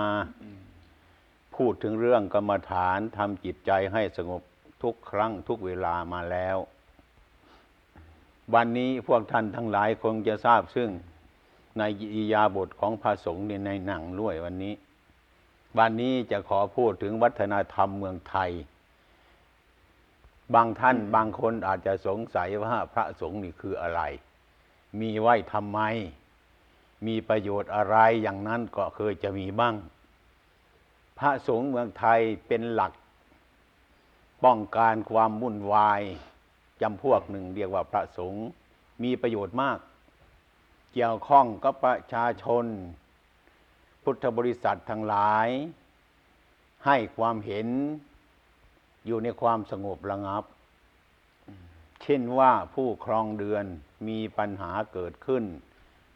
[1.55, 4.41] พูดถึงเรื่องกรรมฐานทำจิตใจให้สงบ
[4.83, 6.57] ทุกครั้งทุกเวลามาแล้ว
[8.53, 10.89] วันนี้พวกท่านทั้งหลายคงจะทราบซึ่ง
[11.79, 14.73] ในอิริยาบทของพระสงฆ์ในหนังด้วยวันนี้
[15.77, 18.51] วันนี้จะขอพูดถึงวัฒนธรรมเมืองไทย
[20.53, 24.01] บางท่านบางคนอาจจะสงสัยว่าพระสงฆ์นี่คืออะไร
[24.99, 25.79] มีไว้ทำไม
[27.05, 29.75] มีประโยชน์อะไรอย่างนั้นก็เคยจะมีบ้าง
[31.19, 32.93] พระสงฆ์เมืองไทยเป็นหลัก
[34.43, 36.01] ป้องกันความวุ่นวาย
[36.81, 38.45] จำพวกหนึ่งเรียกว่าพระสงฆ์
[39.03, 39.77] มีประโยชน์มาก
[40.93, 42.65] เกี่ยวข้องกับประชาชน
[44.03, 45.47] พุทธบริษัททั้งหลาย
[46.85, 47.67] ให้ความเห็น
[49.05, 50.43] อยู่ในความสงบระงับ
[52.03, 53.65] เช่นว่าผู้ครองเดือน
[54.07, 55.43] มีปัญหาเกิดขึ้น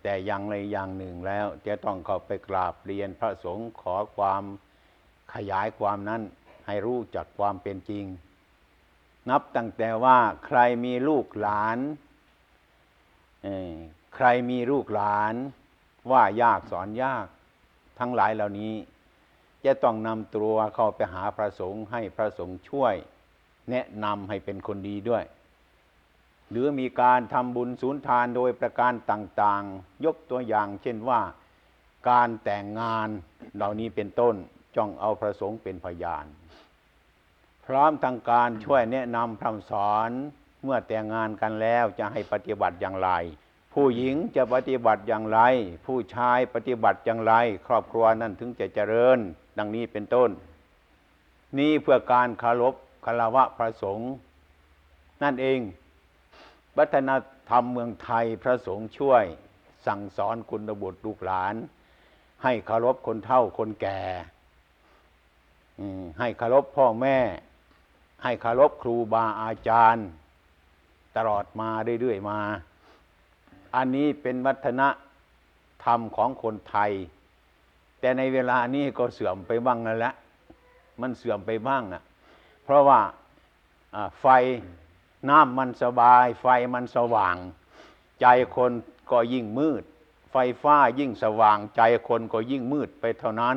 [0.03, 4.43] แต่อย่างใดอย่างหนึ่งแล้ว จะต้องเข้าไปกราบเรียนพระสงฆ์ขอความ
[5.33, 6.21] ขยายความนั้น
[6.67, 8.05] ให้รู้จักความเป็นจริง
[9.29, 11.77] นับตั้งแต่ว่าใครมีลูกหลาน
[14.15, 15.33] ใครมีลูกหลาน
[16.11, 17.25] ว่ายากสอนยาก
[17.99, 18.73] ทั้งหลายเหล่านี้
[19.65, 22.95] จะต้องนำตัวเข้าไปหาพระสงฆ์ให้พระสงฆ์ช่วย
[23.71, 25.23] แนะนำให้เป็นคนดีด้วย
[26.49, 31.21] หรือมีการทำบุญสูนทานโดยประการต่างๆ ยกตัวอย่างเช่นว่า
[32.09, 33.09] การแต่งงาน
[33.55, 34.35] เหล่านี้เป็นต้น
[34.75, 40.09] จ้องเอาพระสงฆ์เป็นพยานพพร้อมทางการช่วยแนะนำพร่ำสอน
[40.63, 43.09] เมื่อแต่งงานกันแล้วจะให้ปฏิบัติอย่างไร
[43.73, 45.39] ผู้หญิงจะปฏิบัติอย่างไร
[45.85, 47.33] ผู้ชายปฏิบัติอย่างไร
[47.67, 49.17] ครอบครัวนั้นถึงจะเจริญ
[49.57, 50.29] ดังนี้เป็นต้น
[51.57, 52.75] นี่เพื่อการคารพ
[53.05, 54.11] คารวะพระสงฆ์
[55.23, 55.59] นั่นเอง
[56.77, 57.09] วัฒน
[57.49, 59.23] ธรรมเมืองไทยพระสงฆ์ช่วย
[59.87, 61.55] สั่งสอนคุณบุตรลูกหลาน
[62.43, 64.01] ให้คารพคนเฒ่าคนแก่
[66.19, 67.17] ให้คารพพ่อแม่
[68.23, 70.07] ให้คารพครูบาอาจารย์
[71.17, 71.69] ตลอดมา
[72.01, 72.39] เรื่อยๆมา
[73.75, 74.81] อันนี้เป็นวัฒน
[75.83, 76.91] ธรรมของคนไทย
[77.99, 80.13] แต่ในเวลานี้ก็เสื่อมไปบ้างแล้วละ
[81.01, 82.03] มันเสื่อมไปบ้างอะ
[82.63, 82.99] เพราะว่า
[83.95, 84.25] อ่าไฟ
[85.29, 87.35] น้ำมันสบาย ไฟมันสว่าง
[88.21, 88.71] ใจคน
[89.11, 89.83] ก็ยิ่งมืด
[90.31, 93.55] ไฟฟ้ายิ่งสว่าง ใจคนก็ยิ่งมืดไปเท่านั้น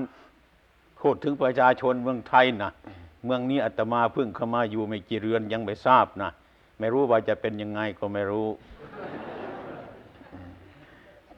[1.00, 2.72] พูดถึงประชาชนเมืองไทยนะ
[3.24, 6.30] เมืองนี้อาตมาเพิ่งเข้ามาอยู่ไม่กี่เรือนยังไม่ทราบนะ
[6.78, 8.48] ไม่รู้ว่าจะเป็นยังไงก็ไม่รู้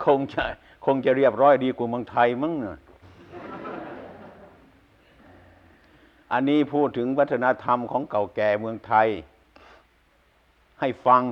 [0.07, 0.45] คงจะ
[0.85, 2.79] คงจะเรียบร้อยดีกว่าเมืองไทยมั้งเนะ
[6.33, 9.09] อันนี้พูดถึงวัฒนธรรมของเก่าแก่เมืองไทย
[10.81, 11.23] ให้ฟัง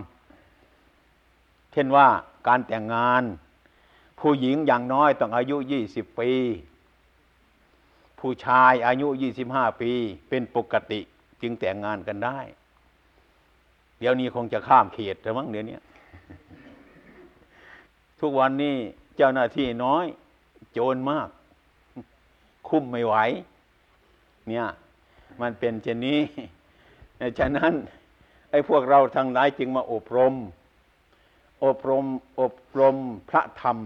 [1.72, 2.06] เช่นว่า
[2.48, 3.22] การแต่งงาน
[4.20, 6.30] ผู้หญิงอย่างน้อยต้องอายุยี่สิบปี
[8.20, 9.92] ผู้ชายอายุยี่สิบห้าปี
[10.28, 11.00] เป็นปกติ
[11.42, 12.38] จึงแต่งงานกันได้
[13.98, 15.78] เดี๋ยวนี้คงจะข้ามเขตแล้วมั้งเดี๋ยวนี้
[18.20, 18.76] ทุกวันนี้
[19.16, 20.04] เจ้าหน้าที่น้อย
[20.72, 21.28] โจรมาก
[22.68, 23.14] คุ้มไม่ไหว
[24.48, 24.66] เนี่ย
[25.40, 26.20] มันเป็นเช่นนี้
[27.38, 27.72] ฉะนั้น
[28.50, 30.34] ไอ้พวกเราทั้งหลายจึงมาอบรม
[31.64, 32.04] อบรม
[32.40, 32.96] อบรม
[33.30, 33.78] พระธรรม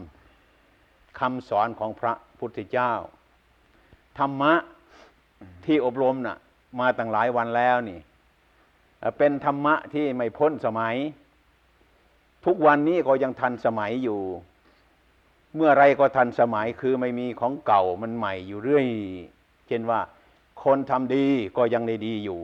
[1.18, 2.92] คำสอนของพระพุทธเจ้า
[4.18, 4.54] ธรรมะ
[5.64, 6.36] ที่อบรมน่ะ
[6.80, 8.00] มาตั้งหลายวันแล้วนี่
[9.18, 10.96] เป็นธรรมะที่ไม่พ้นสมัย
[12.44, 14.20] ทุกวันนี้ก็ยังทันสมัยอยู่
[15.54, 18.86] เมื่อไรก็ทันสมัยคือไม่มีของเก่ามันใหม่อยู่เรื่อย
[19.68, 20.00] เช่นว่า
[20.64, 21.26] คนทำดี
[21.56, 22.42] ก็ยังได้ดีอยู่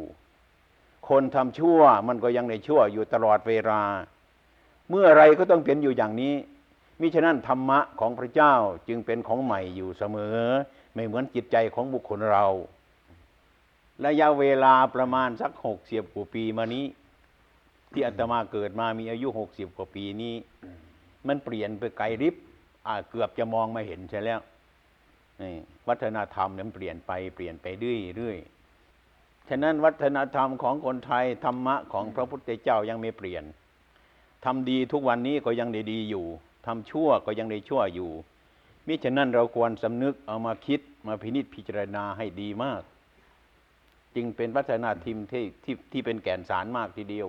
[1.09, 3.83] คนทำชั่วมันก็ยังได้ชั่วอยู่ตลอดเวลา
[4.91, 6.35] เมื่อไรก็ต้องเป็นอยู่อย่างนี้
[7.01, 8.55] มิฉะนั้นธรรมะของพระเจ้า
[8.89, 10.39] จึงเป็นของใหม่อยู่เสมอ
[10.95, 12.47] ไม่เหมือนจิตใจของบุคคลเรา
[14.05, 16.85] ระยะเวลาประมาณสักหกเสิบกว่าปีมานี้
[17.93, 20.35] ที่อาตมาเกิดมามีอายุหกสิบกว่าปีนี้
[21.29, 22.35] มันเปลี่ยนไปไกลริบ
[22.87, 24.41] อ่าเกือบจะมองไม่เห็นใช่แล้ว
[25.41, 25.53] นี่
[25.89, 28.39] วัฒนธรรมเนี่ยมันเปลี่ยนไปเปลี่ยนไปเรื่อยเรื่อย
[29.49, 33.45] ฉะนั้นวัฒนธรรมของคนไทยธรรมะของพระพุทธเจ้ายังไม่เปลี่ยน
[34.45, 36.27] ทำดีทุกวันนี้ก็ยังได้ดีอยู่
[36.67, 38.11] ทำชั่วก็ยังได้ชั่วอยู่
[38.87, 42.83] มิฉะนั้นเราควรสำนึกเอามาคิดมาพินิจพิจารณาให้ดีมาก
[44.15, 47.29] จึงเป็นวัฒนธรรมที่ที่ที่เป็นแก่นสารมากทีเดียว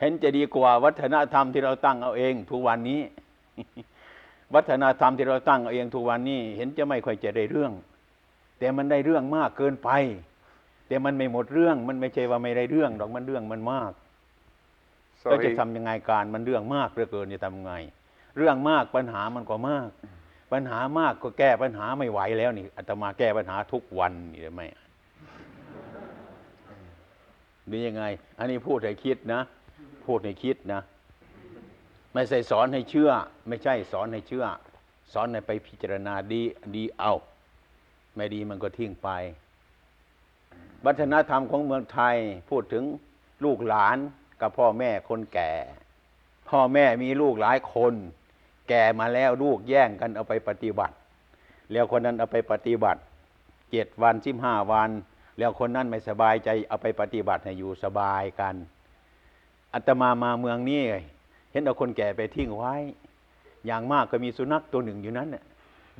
[0.00, 3.00] เห็นจะดีกว่าวัฒนธรรมที่เราตั้งเอาเองทุกวันนี้
[4.54, 7.72] วัฒนธรรมที่เราตั้งเอาเองทุกวันนี้ เห็นจะไม่ค่อยจะได้เรื่อง
[8.58, 9.90] แต่มันได้เรื่องมากเกินไป
[10.88, 13.92] แต่มันไม่หมดเรื่อง มันไม่ใช่ว่าไม่ได้เรื่องดอกมันเรื่องมันมาก
[15.30, 15.58] ก็จะ Sorry.
[15.58, 17.72] ทำยังไงการมันเรื่องมากเหลือเกินจะทำไง
[18.36, 19.88] เรื่องมากปัญหามันก็มาก
[20.52, 24.62] ปัญหามากก็แก้ปัญหาไม่ไหวแล้วนี่อาตมาแก้ปัญหาทุกวันนี่ได้ไหม
[27.66, 28.04] หรือยังไง
[28.38, 29.40] อันนี้พูดให้คิดนะ
[30.04, 30.82] พูดให้คิดนะ
[32.14, 33.10] ไม่ใช่สอนให้เชื่อ
[33.48, 34.44] ไม่ใช่สอนให้เชื่อ
[35.12, 36.42] สอนให้ไปพิจารณาดี
[36.74, 37.12] ดีเอา
[38.14, 39.08] ไม่ดีมันก็ทิ้งไป
[40.84, 42.16] วัฒนธรรมของเมืองไทย
[42.50, 42.84] พูดถึง
[43.44, 43.96] ลูกหลาน
[44.40, 45.52] กับพ่อแม่คนแก่
[46.48, 47.94] พ่อแม่มีลูกหลายคน
[48.68, 50.94] แก่มาแล้วลูกแย่งกันเอาไปปฏิบัติ
[51.72, 53.00] แล้วคนนั้นเอาไปปฏิบัติ
[53.70, 54.90] เจ็ดวันสิบห้าวัน
[55.38, 58.54] แล้วคนนั้นไม่สบายใจเอาไปปฏิบัติให้อยู่สบายกัน
[59.74, 60.80] อาตมามาเมืองนี้
[61.52, 62.74] เห็นเอาคนแก่ไปทิ้งไว้
[63.66, 65.44] อย่างมากก็มีสุนัขตัวหนึ่งอยู่นั้นน่ะ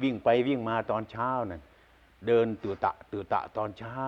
[0.02, 1.62] วิ่งไปวิ่งมาตอนเช้านั่น
[2.26, 4.02] เดินตื่นตะตื่นตะตอนเช้า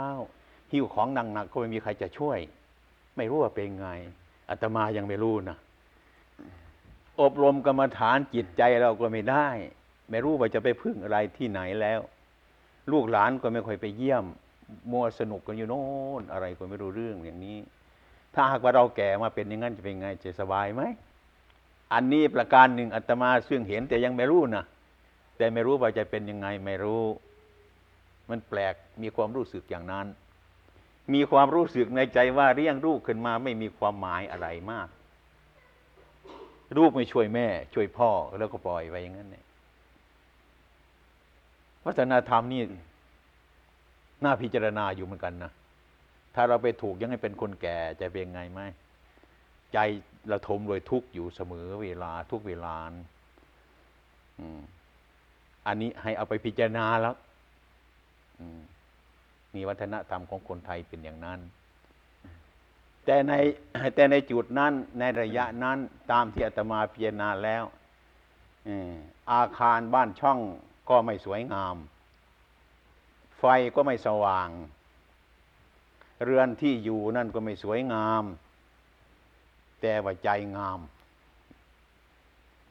[0.72, 2.38] หิ้วของหนักๆก็ไม่มีใครจะช่วย
[3.16, 3.88] ไม่รู้ว่าเป็นไง
[4.50, 5.58] อาตมายังไม่รู้นะ
[7.20, 9.48] อบรมกรรมฐานจิตใจเราก็ไม่ได้
[10.10, 12.00] ไม่รู้ว่าจะไปพึ่งอะไรที่ไหนแล้ว
[12.92, 14.24] ลูกหลานก็ไม่ค่อยไปเยี่ยม
[14.90, 15.84] มัวสนุกกันอยู่โน่
[16.20, 17.58] นอะไรก็ไม่รู้เรื่องอย่างนี้
[18.36, 20.82] ถ้าหากว่าเราแก่มาเป็นอย่างนั้นจะเป็นไงจะสบายไหม
[21.92, 24.64] อันนี้ประการหนึ่งอาตมาซึ่งเห็นแต่ยังไม่รู้นะ
[25.36, 27.04] แต่ไม่รู้ว่าจะเป็นยังไงไม่รู้
[28.30, 30.06] มันแปลกมีความรู้สึกอย่างนั้น
[31.14, 34.88] มีความรู้สึกในใจว่าเลี้ยงลูกขึ้นมาไม่มีความหมายอะไรมาก
[36.76, 39.44] ลูกไม่ช่วยแม่ ช่วยพ่อแล้วก็ปล่อยไปอย่างนั้นเนี่ย
[41.84, 42.62] วัฒนธรรมนี่
[44.24, 45.52] น่าพิจารณาอยู่เหมือนกันนะ
[46.36, 48.60] ถ้าเราไปถูกยังให้เป็นคนแก่จะเป็นไงไหม
[49.72, 49.78] ใจ
[50.32, 52.76] ระทมโดยทุกอยู่เสมอเวลาทุกเวลา
[54.40, 54.46] อื
[55.66, 57.14] อันนี้ให้เอาไปพิจารณาแล้ว
[58.60, 58.62] ม
[59.54, 61.40] นี่วัฒนธรรมของคนไทยเป็นอย่างนั้น
[63.04, 63.32] แต่ใน
[63.94, 65.78] แต่ในจุดนั้น ในระยะนั้น
[66.12, 67.64] ตามที่อาตมาพิจารณาแล้ว
[69.32, 70.38] อาคารบ้านช่อง
[70.90, 71.76] ก็ไม่สวยงาม
[73.38, 73.44] ไฟ
[73.74, 74.48] ก็ไม่สว่าง
[76.24, 78.24] เรือนที่อยู่นั่นก็ไม่สวยงาม
[79.80, 80.80] แต่ว่าใจงาม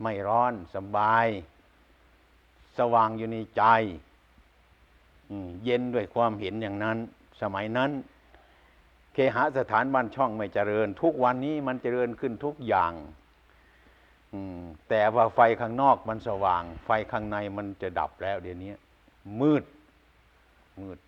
[0.02, 1.28] ไม่ร้อนสบาย
[2.78, 3.64] สว่างอยู่ในใจ
[5.64, 6.98] เย็นด้วยความเห็นอย่างนั้น
[7.42, 7.92] สมัยนั้น
[9.14, 12.94] เคหสถานบ้านช่องไม่เจริญ ทุกวันนี้มันเจริญขึ้นทุกอย่าง
[14.90, 18.72] แต่ว่าไฟข้างนอกมันสว่าง ไฟข้างในมันจะดับแล้วเดี๋ยวนี้
[19.42, 19.64] มืด
[20.82, 21.00] มืด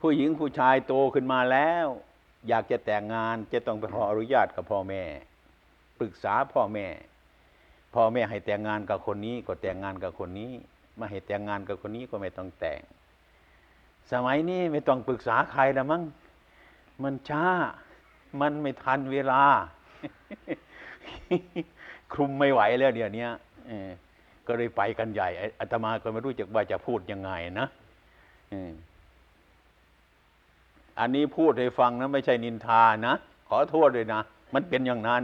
[0.00, 1.86] ผู้หญิงผู้ชายโตขึ้นมาแล้ว
[2.48, 5.02] อยากจะแต่งงานจะต้องไปขออนุญาตกับพ่อแม่
[5.98, 6.86] ปรึกษาพ่อแม่
[7.94, 10.50] พ่อแม่ให้แต่งงานกับคนนี้ก็แต่งงานกับคนนี้
[10.96, 12.80] ไม่ให้แต่งงานกับคนนี้ก็ไม่ต้องแต่ง
[14.12, 16.02] สมัยนี้ไม่ต้องปรึกษาใครแล้วมั้ง
[17.02, 17.46] มันช้า
[18.40, 19.42] มันไม่ทันเวลา
[22.12, 23.26] คลุมไม่ไหวแล้วเดี๋ยวนี้
[24.46, 25.28] ก็เลยไปกันใหญ่
[25.60, 27.30] อาตมาก็ไม่รู้จักว่าจะพูดยังไง
[27.60, 27.68] นะ
[31.00, 33.14] อันนี้พูดให้ฟังนะไม่ใช่นินทานะ
[33.48, 34.22] ขอโทษเลยนะ
[34.54, 35.22] มันเป็นอย่างนั้น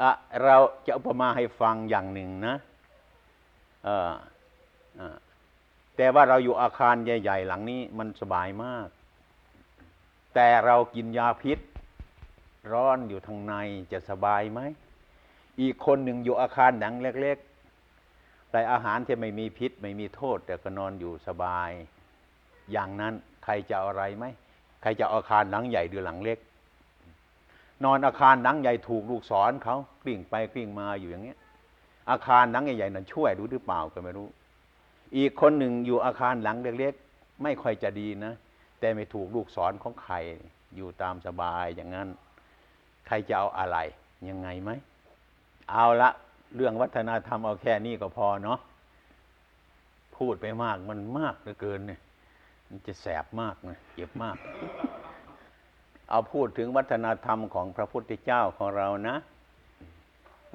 [0.00, 0.10] อะ
[0.44, 2.54] เราจะอุปมาให้ฟังอย่างหนึ่งนะ
[5.96, 8.88] แต่ว่าเราอยู่อาคารใหญ่ ๆ หลังนี้มันสบายมาก
[10.34, 11.58] แต่เรากินยาพิษ
[12.72, 13.54] ร้อนอยู่ทางใน
[13.92, 14.60] จะสบายไหม
[15.60, 21.70] อีกคนหนึ่งอยู่อาคารหนังเล็กๆแต่อาหารที่ไม่มีพิษ ไม่มีโทษ แต่ก็นอนอยู่สบาย
[22.72, 24.24] อย่างนั้นใครจะอะไรไหม
[24.82, 26.38] ใครจะอาคารหลังใหญ่หรือหลังเล็ก
[27.84, 31.38] นอนอาคารหลังใหญ่ถูกลูกศรเขากลิ้งไปกลิ้งมาอยู่อย่างเงี้ย
[32.10, 34.28] อาคารหลังใหญ่ๆนั้นช่วยรู้หรือเปล่าก็ไม่รู้
[35.16, 38.32] อีกคนหนึ่งอยู่อาคารหลังเล็กๆไม่ค่อยจะดีนะ
[38.80, 40.14] แต่ไม่ถูกลูกศรของใคร
[40.76, 42.08] อยู่ตามสบายอย่างนั้น
[43.06, 43.78] ใครจะเอาอะไร
[44.28, 44.70] ยังไงไหม
[45.70, 46.10] เอาละ
[46.54, 48.58] เรื่องวัฒนธรรมเอาแค่นี้ก็พอเนาะ
[50.16, 52.00] พูดไปมากมันมากเหลือเกินเนี่ย
[52.68, 54.36] มันจะแสบมากนะเจ็บมาก
[56.10, 59.16] เอาพูดถึงวัฒนธรรมของพระพุทธเจ้าของเรานะ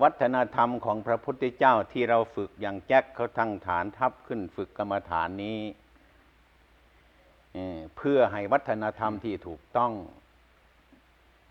[0.04, 5.60] วัฒนธรรมของพระพุทธเจ้าที่เราฝึกอย่างแจ็คเขาทั้งฐานทับขึ้นฝึกกรรมฐานนี้
[7.98, 9.94] เพื่อให้วัฒนธรรมที่ถูกต้อง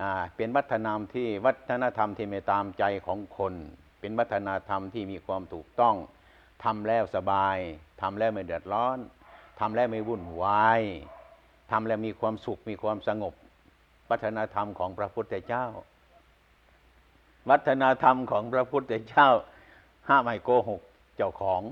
[0.03, 0.05] อ
[0.37, 3.55] เป็นวัฒนธรรมที่วัฒนธรรมที่ไม่ตามใจของคน
[4.01, 5.94] เป็นวัฒนธรรมที่มีความถูกต้อง
[6.64, 7.57] ทำแล้วสบาย
[8.01, 8.99] ทำแล้วไม่เดือดร้อน
[9.59, 10.83] ทำแล้วไม่วุ่นวาย
[11.71, 13.35] ทำแล้วมีความสุขมีความสงบ
[14.11, 15.64] วัฒนธรรมของพระพุทธเจ้า
[17.51, 19.29] วัฒนธรรมของพระพุทธเจ้า
[20.09, 20.81] ห้ามไม่โกหก
[21.16, 21.62] เจ้าของ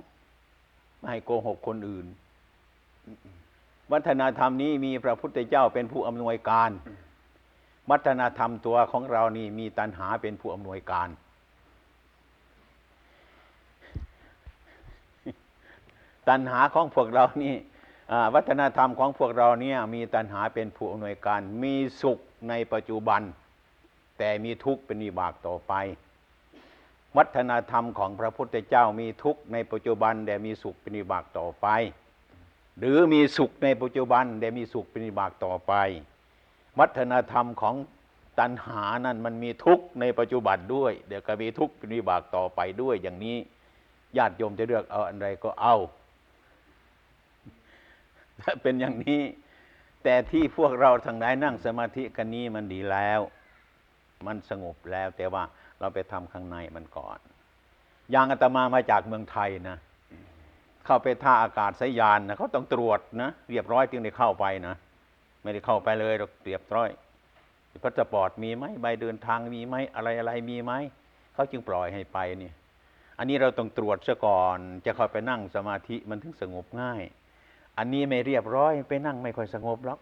[0.99, 2.07] ไม่ให้โกหกคนอื่น
[3.93, 6.71] วัฒนธรรมนี้มีพระพุทธเจ้าเป็นผู้อำนวยการ
[7.91, 11.09] วัฒนธรรมตัวของเรานี่มีตัณหาเป็นผู้อำนวยการ
[16.29, 17.55] ตัณหาของพวกเรานี่
[18.35, 23.21] วัฒนธรรมของพวกเราเนี่ยมีตัณหาเป็นผู้อำนวยการ มีสุขในปัจจุบัน
[24.19, 25.73] แต่มีทุกข์เป็นวิบากต่อไป
[27.17, 31.67] วัฒนธรรมของพระพุทธเจ้ามีทุกข์ในปัจจุบัน แต่มีสุขเป็นวิบากต่อไป
[32.79, 35.73] หรือมีสุขในปัจจุบัน แต่มีสุขเป็นวิบากต่อไป
[36.79, 37.75] วัฒนธรรมของ
[38.39, 43.37] ตัณหานั้นมันมีทุกข์ในปัจจุบันด้วย เดี๋ยวก็มีทุกข์เป็นวิบากต่อไปด้วยอย่างนี้
[44.17, 45.77] ญาติโยมจะเลือกเอาอันใดก็เอา
[48.63, 49.23] เป็นอย่างนี้
[50.05, 53.21] แต่ที่พวกเราทั้งหลายนั่งสมาธิกันนี้มันดีแล้ว
[54.27, 55.43] มันสงบแล้ว แต่ว่า
[55.81, 57.19] เราไปทำข้างในมันก่อน
[58.11, 59.77] อย่างอาตมามาจากเมืองไทยนะ
[60.87, 64.75] เข้าไปท่าอากาศยานนะเขาต้องตรวจนะเรียบร้อยจึงได้เข้าไปนะ
[65.43, 66.91] ไม่ได้เข้าไปเลยเราเรียบร้อย
[67.83, 70.73] พาสปอร์ตมีไหมใบเดินทางมีไหมอะไรอะไรมีไหม
[71.35, 72.55] เขาจึงปล่อยให้ไปเนี่ย
[73.19, 77.03] อันนี้เราต้องตรวจซะก่อน จะเข้าไปนั่งสมาธิมันถึงสงบง่าย
[77.79, 79.99] อันนี้ไม่เรียบร้อยไปนั่งไม่ค่อยสงบหรอก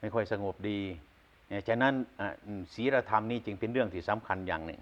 [0.00, 0.80] ไม่ค่อยสงบดี
[1.68, 1.94] ฉะนั้น
[2.74, 4.80] ศีลธรรมนี่จึงเป็นเรื่องที่สำคัญอย่างหนึ่ง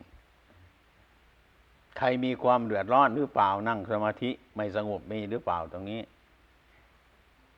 [1.99, 6.01] ใครมีความเดือดร้อนหรือเปล่านั่งสมาธิไม่สงบมีหรือเปล่าตรงนี้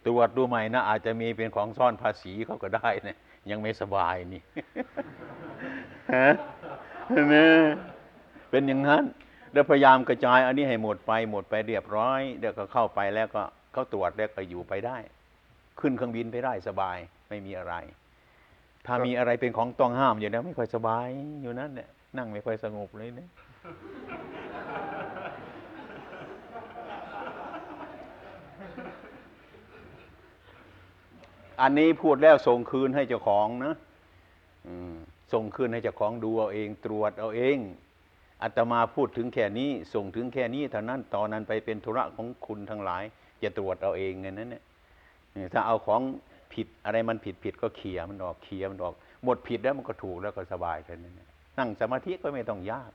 [0.07, 3.16] ตรวจดูใหม่นะอาจจะมีเป็นของซ่อนภาษีเขาก็ได้นะ
[3.51, 4.43] ยังไม่สบายนี่
[6.14, 6.31] ฮะ
[7.31, 7.53] เนี่ย
[8.51, 9.05] เป็นอย่างนั้น
[9.53, 13.42] แล้วพยายามกระจายอันนี้ให้หมดไปหมดไปเรียบร้อยเดี๋ยวก็เข้าไปแล้วก็
[13.72, 14.96] เขาตรวจแล้วก็อยู่ไปได้
[15.80, 16.98] ขึ้นเครื่องบินไปได้สบาย
[17.28, 17.74] ไม่มีอะไร
[18.86, 21.09] ถ้ามีอะไรเป็นของต้องห้ามอยู่แล้วไม่ค่อยสบาย
[21.42, 23.30] อยู่นั่นเนี่ยนั่งไม่ค่อยสงบเลยเนี่ย
[31.61, 33.74] อันนี้พูดแล้วส่งคืนให้เจ้าของนะ
[35.32, 37.57] ส่งคืนให้เจ้าของดูเอาเองตรวจเอาเอง
[38.43, 43.03] อาตมาพูดถึงแค่นี้ส่งถึงแค่นี้เท่านั้นตอนนั้นไปเป็นธุระของคุณทั้งหลาย
[43.43, 44.62] จะตรวจเอาเองไงนั้นเนี่ย
[45.53, 46.03] ถ้าเอาของ
[46.53, 51.14] ผิดอะไรมันผิดผิดก็เคลียมันออกเคลียมันออก หมดผิดแล้วมันก็ถูกแล้วก็สบายแค่นั้น
[51.59, 52.93] นั่งสมาธิก็ไม่ต้องยาก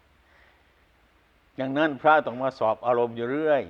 [1.58, 3.64] อย่างนั้นพระต้องมาสอบอารมณ์อยู่เรื่อย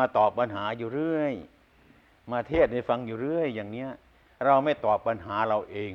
[0.00, 1.32] มาตอบปัญหาอยู่เรื่อย
[2.32, 3.90] มาเทศน์ให้ฟังอยู่เรื่อย อย่างเนี้ย
[4.44, 5.92] เราไม่ตอบปัญหาเราเอง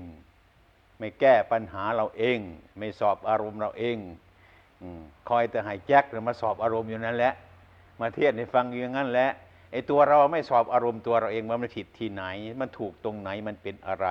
[1.00, 2.40] ไม่แก้ปัญหาเราเอง
[2.78, 3.98] ไม่สอบอารมณ์เราเอง
[5.30, 7.34] คอยแต่ให้แจ็คหรือมาสอบอารมณ์อยู่นั่นแหละ
[8.00, 9.30] มาเทศน์ให้ฟังอยู่อย่างนั้นแหละ
[9.72, 12.24] ไอ้ตัวเราไม่สอบอารมณ์ตัวเราเองว่ามันผิดที่ไหน
[12.62, 14.08] มันถูกตรงไหนมันเป็นอะไร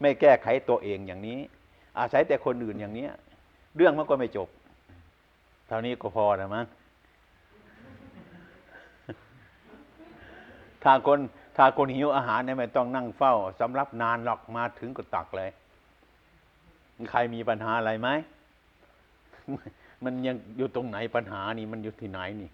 [0.00, 1.38] ไม่แก้ไขตัวเองอย่างนี้
[1.98, 3.12] อาศัยแต่คนอื่นอย่างเนี้ย
[3.76, 4.48] เรื่องมันก็ไม่จบ
[5.66, 6.66] เท่านี้ก็พอนะมั้ง
[10.82, 11.18] ถ้าคน
[11.56, 15.50] ถ้าคนหิวอาหารเนี่ยไม่ต้องนั่งเฝ้าสำรับนานหรอกมาถึงก็ตักเลย
[17.10, 18.08] ใครมีปัญหาอะไรไหม
[20.04, 22.50] มันยังอยู่ตรงไหนปัญหานี่มันอยู่ที่ไหนนี่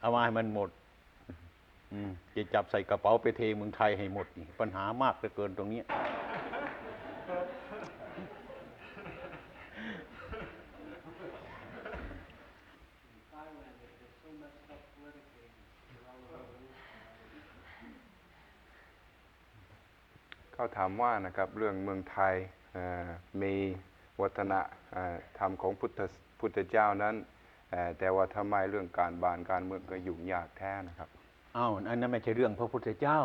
[0.00, 0.70] เอามาให้มันหมด
[1.92, 5.84] อืมจะจับใส่กระเป๋าไปเทเมืองไทยให้หมดนี่ปัญหามากเหลือเกินตรงเนี้ย
[20.54, 22.34] เขาถามว่านะครับเรื่องเมืองไทย
[23.42, 23.54] มี
[24.22, 24.52] วัฒน
[24.92, 26.00] เอ่อธรรมของพุทธ
[26.40, 27.14] พุทธเจ้านั้น
[27.70, 31.08] เอ่อแต่ว่าทำไมเรื่องการบานการเมืองก็ยุ่งยากแท้นะครับ
[31.56, 33.18] อ้าวอันนั้นไม่ใช่เรื่องพระพุทธเจ้า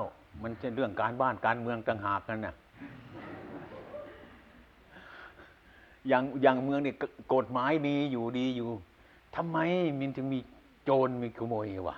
[0.44, 2.56] มันจะเรื่องการบ้านการเมืองต่างหากนั่นน่ะ
[6.08, 7.04] อย่างอย่างเมืองนี่ก
[7.36, 8.70] กฎหมายมีอยู่ดีอยู่
[9.36, 9.58] ทำไม
[10.00, 10.40] มันถึงมี
[10.84, 11.98] โจรมีขโมยวะ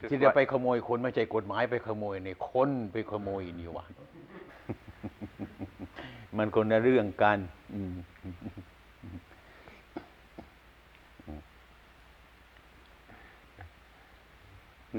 [0.00, 3.84] Just ที่จะ like- ไปขโมยคนไม่ใช่กฎหมายไปขโมยในคนไปขโมยนี่วะ
[6.36, 7.61] มันคนละเรื่องกันอืม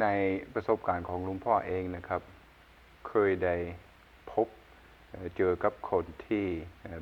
[0.02, 0.06] ใน
[0.54, 2.22] ประสบการณ์ของหลุงพ่อเองนะครับ
[3.08, 3.56] เคยได้
[4.32, 4.48] พบ
[5.38, 6.46] เจอกับคนที่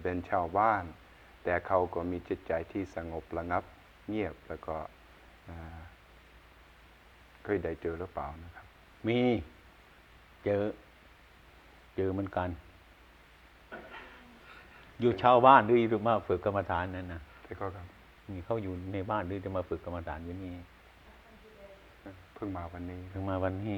[0.03, 0.84] เป็นชาวบ้าน
[1.43, 3.63] แต่เขาก็มีจิตใจที่สงบระงับ
[4.07, 4.76] เงียบแล้วก็
[7.43, 8.65] เคยได้เจอหรือเปล่านะครับ
[9.07, 9.19] มี
[10.43, 10.63] เจอ
[11.95, 12.49] เจอเหมือนกัน
[15.02, 15.78] อยู่ชาวบ้านหรือ
[16.08, 17.86] มาฝึกกรรมฐานนั่นนะแต่ก็ครับ
[18.30, 20.54] มีเขาอยู่ในบ้านหรือจะมาฝึกกรรมฐานอยู่นี่
[22.36, 23.78] เพิ่งมาวันนี้ถึงมาวันนี้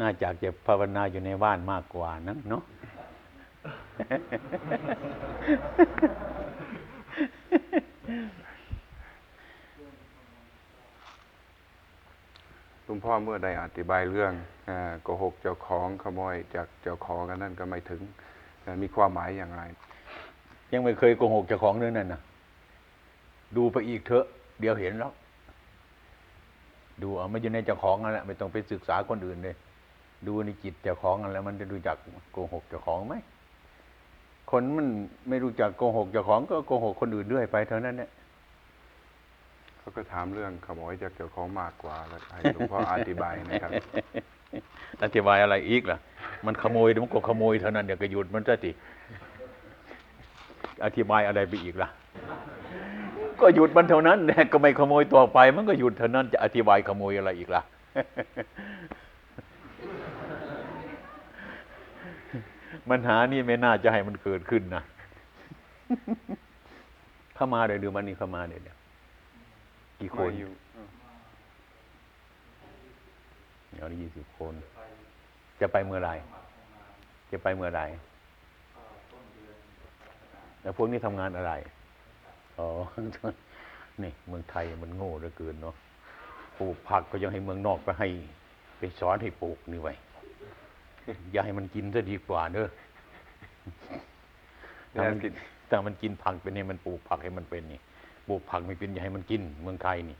[0.00, 2.62] น่าจะจะภาวนาอยู่ในบ้านมากกว่านะเนาะ
[12.84, 14.32] หลุงพ่อเมื่อได้อธิบายเรื่อง
[14.66, 18.00] เอ่อโกหกเจ้าของขโมยจากเจ้าของกันนั่นก็ไม่ถึง
[18.62, 19.62] เอ่อมีความหมายอย่างไร
[20.72, 22.20] ยังไม่เคยโกหกเจ้าของเรื่องนั้นนะ
[23.56, 24.26] ดูไปอีกเถอะ
[24.60, 25.12] เดี๋ยวเห็นแล้ว
[27.02, 29.56] ดูเอาไม่อยู่ในเจ้าของนั่นแหละไม่ต้องไปศึกษาคนอื่นเลย
[30.26, 31.96] ดูในจิตเจ้าของนั่นแหละมันจะรู้จัก
[32.32, 33.14] โกหกเจ้าของไหม
[34.50, 34.88] คนมัน
[35.28, 38.10] ไม่รู้จักโกหกเจ้าของก็โกหกคนอื่นด้วยไปเท่านั้นเนี่ย
[39.78, 43.70] เขาก็ถามเรื่องขโมยจากเจ้าของมากกว่าแล้วให้หลวงพ่ออธิบายนะครับ
[45.04, 45.98] อธิบายอะไรอีกล่ะ
[46.46, 48.70] มันขโมยเดี๋ยวมันก็ขโมยเท่านั้นเดี๋ยวก็หยุดมันซะสิ
[50.84, 51.88] อธิบายอะไรไปอีกล่ะ
[53.40, 57.62] ก็หยุดมันเท่านั้นแหละก็ไม่ขโมยต่อไป มันก็หยุดเท่านั้นจะอธิบายขโมยอะไรอีกล่ะ
[62.90, 64.82] ปัญหานี่ไม่น่าจะให้มันเกิดขึ้นนะ
[67.34, 68.78] เข้ามาเดี๋ยวดูมันนี่เข้ามาเดี๋ยวเดี๋ยว
[70.00, 70.52] กี่คนมาอยู่
[73.72, 74.54] เดี๋ยวยี่สิบคน
[75.60, 76.10] จะไปเมื่อไหร
[77.32, 77.80] จะไปเมื่อไหร
[80.62, 81.52] แล้วพวกนี้ทำงานอะไร
[82.58, 82.68] อ๋อ
[84.02, 85.74] นี่เมืองไทยมันโง่เหลือเกินเนาะ
[86.58, 88.08] ปลูกผักก็ยังให้เมืองนอกไปให้
[88.78, 89.94] ไปสอนให้ปลูกนี่ไว้
[91.32, 92.68] อย่าให้มันกินซะดีกว่าเนอะ
[94.94, 95.32] ถ้ามันกิน
[95.70, 97.80] ถ้ามันกินผักเป็นเนี่ยมันปลูกผักให้มันเป็นนี่
[98.28, 100.16] ปลูกผักไม่เป็นอย่าให้มันกิน เมืองไทยนี่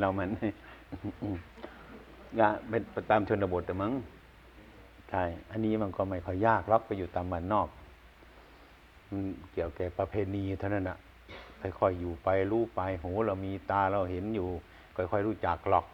[0.00, 0.28] เรามัน
[2.40, 3.92] ละเป็นตามชนบทแต่มั้ง
[5.10, 7.68] ใช่อันนี้มันก็ไม่ค่อยยากหรอกไปอยู่ตามบ้านนอก
[9.08, 9.22] มัน
[9.52, 10.98] เกี่ยวแก่ประเพณีเท่านั้นนะ
[11.60, 14.48] ค่อยๆอยู่ไปรู้ไปหูเรามีตาเราเห็นอยู่
[14.96, 15.86] ค่อยๆรู้จักหรอก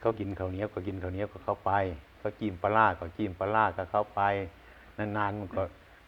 [0.00, 1.72] เขากินข้าวเหนียวก็กินข้าวเหนียวก็เข้าไป
[2.18, 4.20] เขาจิ้มปลาร้าก็จิ้มปลาร้าก็เข้าไป
[4.98, 5.62] นานๆมันก็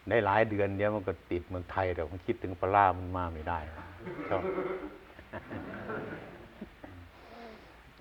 [0.09, 3.59] ได้หลายเดือนเดียวมันก็ติดเมืองไทยแต่มันคิดถึงปลาร้ามันมาไม่ได้
[4.29, 4.43] ชอบ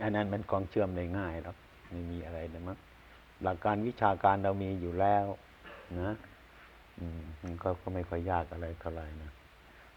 [0.02, 1.56] อันนั้นมันของเชื่อมได้ง่ายหรอก
[1.90, 2.78] ไม่มีอะไรนะมั้ง
[3.42, 5.24] หลักการวิชาการเรามีอยู่แล้ว
[6.00, 6.10] นะ
[6.98, 9.30] อืมมันก็ก็ไม่ค่อยยากอะไรเท่าไหร่นะ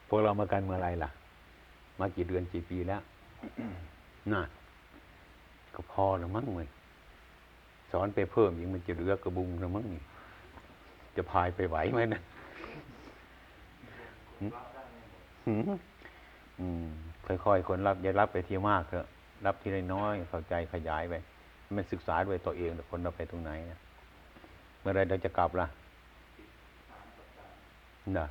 [0.07, 1.09] พวกเรามากันเมื่อไรล่ะ
[1.99, 3.01] มากี่เดือนกี่ปีแล้ว
[4.33, 4.41] น่ะ
[5.75, 6.69] ก็พอแล้วมั้งเลย
[7.91, 10.01] สอนไปเพิ่มยังมันจะเหลือกระบุงแล้วมั้งนี่
[11.15, 12.21] จะพายไปไหวไหมนะ
[14.39, 14.51] หืม
[15.45, 15.79] หืม
[16.59, 16.85] อืม
[17.25, 19.07] ค่อยๆคนรับอย่ารับไปทีมากเถอะ
[19.45, 21.13] รับทีละน้อยเข้าใจขยายไป
[21.77, 23.79] มันศึกษาด้วยตัวเองแต่คนเราไปตรงไหนนะ
[24.79, 25.67] เมื่อไรเราจะกลับล่ะ
[28.17, 28.27] น่ะ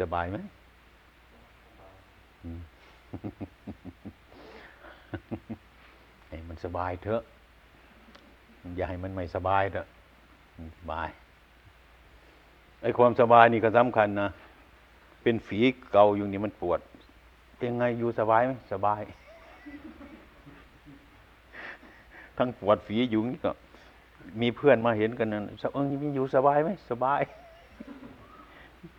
[0.00, 0.36] สบายไหม
[6.28, 7.22] ให้มันสบายเถอะ
[8.76, 9.86] อย่าให้มันไม่สบายเถอะ
[10.78, 11.08] สบาย
[12.82, 14.28] ไอ้ความสบายนี่ก็สำคัญนะ
[15.22, 15.60] เป็นฝี
[15.92, 16.80] เก่าอยู่นี่มันปวด
[17.56, 19.02] เป็นไงอยู่สบายไหมสบาย
[22.38, 23.52] ทั้งปวดฝีอยู่นี่ก็
[24.40, 25.40] มีเพื่อนมาเห็นกันนะ
[25.72, 27.20] เออมีอยู่สบายไหมสบาย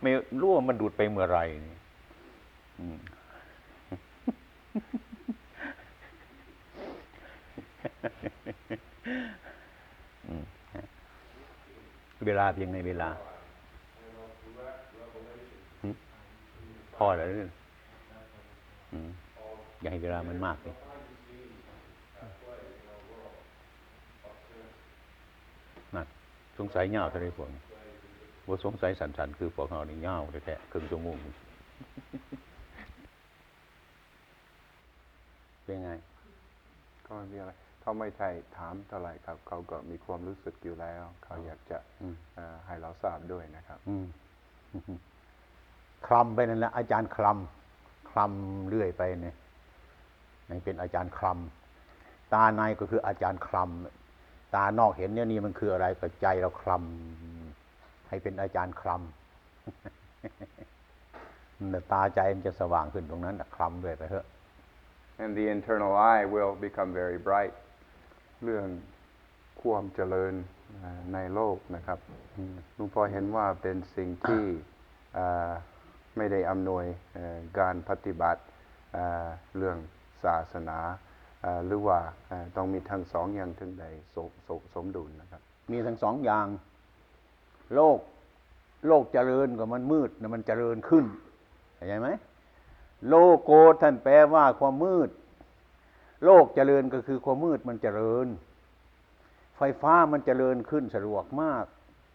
[0.02, 1.44] ไม่รู้ว่ามันดูดไปเมื่อไหร่
[12.26, 13.10] เวลาเพียงในเวลา
[16.96, 17.48] พอแล้วหรือ
[19.80, 20.76] อย่าให้เวลามันมากเลย
[25.94, 26.06] นั่น
[26.58, 27.62] สงสัยเงาเท่าไรพวกนี้
[28.46, 31.16] ว่าสงสัยสันสันๆคือพวกเรานี่เงาแท้ๆครึ่งชั่วโมง
[35.64, 35.90] เป็นไง
[37.06, 44.06] ก็ไม่มีอะไรเขาไม่ใช่ถามเท่าไหร่ครับ เขาก็มีความรู้สึกอยู่แล้ว เขาอยากจะอืมเอ่อให้เราทราบด้วยนะครับอืม
[46.06, 49.36] คลำไปนั่นแหละอาจารย์คลำคลำเรื่อยไปเนี่ย
[50.50, 58.98] นี่เป็นอาจารย์คลำตาในก็คืออาจารย์คลำตานอกเห็นเนี่ยนี่มันคืออะไรก็ใจเราคลำให้เป็นอาจารย์คลำ
[61.70, 64.26] แต่ตาใจมันจะสว่างขึ้นตรงนั้นน่คลำเรื่อยไปเถอะ
[65.22, 67.54] and the internal eye will become very bright
[68.44, 68.66] เรื่อง
[69.60, 70.32] ความเจริญ
[71.14, 71.98] ในโลกนะครับ
[72.74, 74.44] หลุงพ่อเห็นว่าเป็นสิ่งที่
[76.16, 76.84] ไม่ได้อำนวย
[77.58, 78.42] การปฏิบัติ
[79.56, 79.76] เรื่อง
[80.24, 80.78] ศาสนา
[81.66, 81.98] หรือว่า
[82.56, 85.42] ต้องมีทั้งสองอย่างถึงได้สมสมสมดุลนะครับ
[85.72, 86.46] มีทั้งสองอย่าง
[87.74, 87.98] โลก
[88.86, 91.04] โลกเจริญกับมันมืดนะมันเจริญขึ้น
[91.74, 92.08] เข้าใจไหม
[93.08, 93.50] โลโก
[93.82, 95.10] ท่านแปลว่าความมืด
[96.24, 98.26] โลกเจริญก็คือความมืดมันเจริญ
[99.56, 101.64] ไฟฟ้ามันเจริญขึ้นสะดวกมาก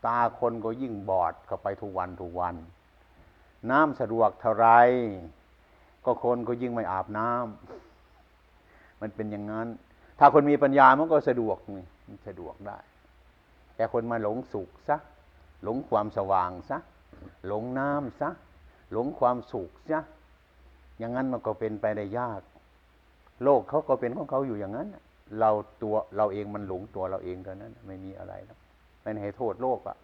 [0.06, 2.56] ตาคนก็ยิ่งบอดเข้าไปทุกวันทุกวัน
[3.72, 4.68] น้ำสะดวกเท่าไร
[6.06, 7.93] ก็คนก็ยิ่งไม่อาบน้ำ
[9.04, 9.68] มันเป็นอย่างนั้น
[10.20, 12.78] ถ้าคนมีปัญญามันก็สะดวกนี่มันสะดวกได้
[13.76, 14.98] แต่คนมาหลงสุขซะ
[15.64, 16.78] หลงความสว่างซะ
[17.48, 18.30] หลงน้ำซะ
[18.92, 20.02] หลงความสุขซะ
[21.00, 22.42] อย่างนั้นมันก็เป็นไปได้ยาก
[23.44, 24.88] โลกเขาก็เป็นของเขาอยู่อย่างนั้น
[25.40, 25.52] เรา
[25.84, 28.60] ตัวเราเองมันหลงตัวเราเองเท่านั้น ไม่มีอะไรแล้ว
[29.02, 29.98] ไม่ให้โทษโลกอะ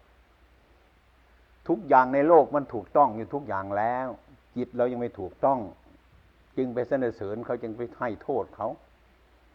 [1.68, 4.08] ทุกอย่างในโลกมันถูกต้องอยู่ทุกอย่างแล้ว
[4.56, 5.58] จิตเรายังไม่ถูกต้อง
[6.56, 8.68] จึงไปเสนอเสริญเขาจึงไปให้โทษเขา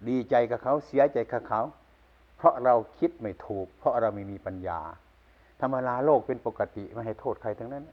[0.09, 1.61] ดีใจกับเขาเสียใจกับเขา
[2.37, 4.79] เพราะเราคิดไม่ถูก เพราะเราไม่มีปัญญา
[5.61, 7.85] ธรรมดาโลกเป็นปกติไม่ให้โทษใครทั้งนั้น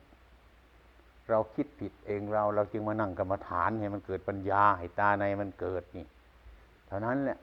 [1.31, 6.07] เราคิดผิดเองเราเราจึงมานั่งกรรมฐานให้มันเกิดปัญญาให้ตาในมันเกิดนี่
[6.89, 7.39] เท่านั้นแหละ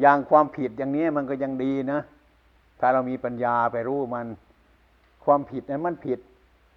[0.00, 2.00] อย่างความผิดอย่างนี้มันก็ยังดีนะ
[2.80, 4.26] ถ้าเรามีปัญญาไปรู้มัน
[5.24, 6.18] ความผิดนั้นมันผิด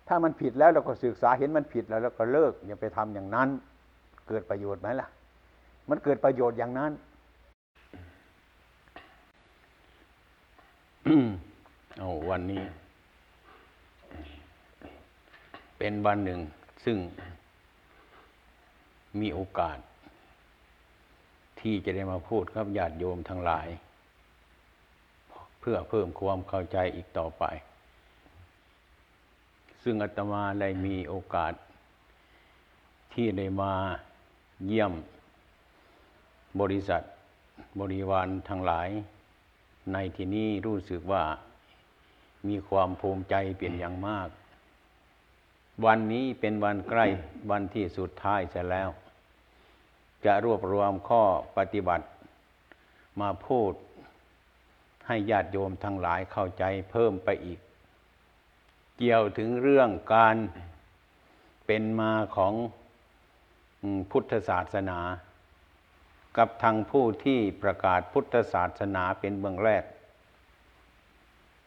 [0.07, 3.49] ถ้ามันผิดแล้วเราก็ศึกษาเห็นมันผิดแล้วเราก็เลิกอย่าไปทำอย่างนั้น
[4.28, 5.07] เกิดประโยชน์ไหมล่ะ
[5.90, 6.92] มันเกิดประโยชน์อย่างนั้น
[11.98, 12.64] เอาวันนี้
[15.78, 16.40] เป็นวันหนึ่ง
[16.86, 16.98] ซึ่ง
[19.20, 19.78] มีโอกาส
[21.60, 23.68] ที่จะได้มาพูดครับญาติโยมทั้งหลาย
[25.60, 27.44] เพื่อเพิ่มความเข้าใจอีกต่อไป
[29.84, 31.54] ซึ่งอาตมาได้มีโอกาส
[33.14, 33.74] ที่ได้มา
[34.68, 34.94] เยี่ยม
[36.62, 37.02] บริษัท
[37.80, 38.89] บริวารทั้งหลาย
[39.93, 41.24] ในที่นี้รู้สึกว่า
[42.47, 44.30] มีความภูมิใจเป็นอย่างมาก
[45.86, 47.06] วันนี้เป็นวันใกล้
[47.50, 48.89] วันที่สุดท้ายเสร็จแล้ว
[50.26, 51.24] จะรวบรวมข้อ
[51.58, 52.06] ปฏิบัติ
[53.22, 53.74] มาพูด
[55.08, 57.60] ให้ญาติโยมทั้งหลายเข้าใจเพิ่มไปอีก
[58.97, 60.36] เกี่ยวถึงเรื่องการ
[61.66, 62.54] เป็นมาของ
[64.12, 65.00] พุทธศาสนา
[66.40, 69.84] กับทางผู้ที่ประกาศพุทธศาสนาเป็นเบื้องแรก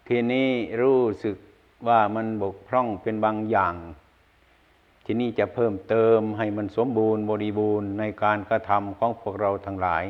[0.08, 0.48] ทีนี้
[0.82, 1.36] รู้สึก
[1.88, 3.74] ว่ามันบกพร่องเป็นบางอย่าง
[5.04, 10.04] ทีนี้จะเพิ่มเติมให้มันสมบูรณ์บริบูรณ์ในการกระทำของพวกเราทั้งหลาย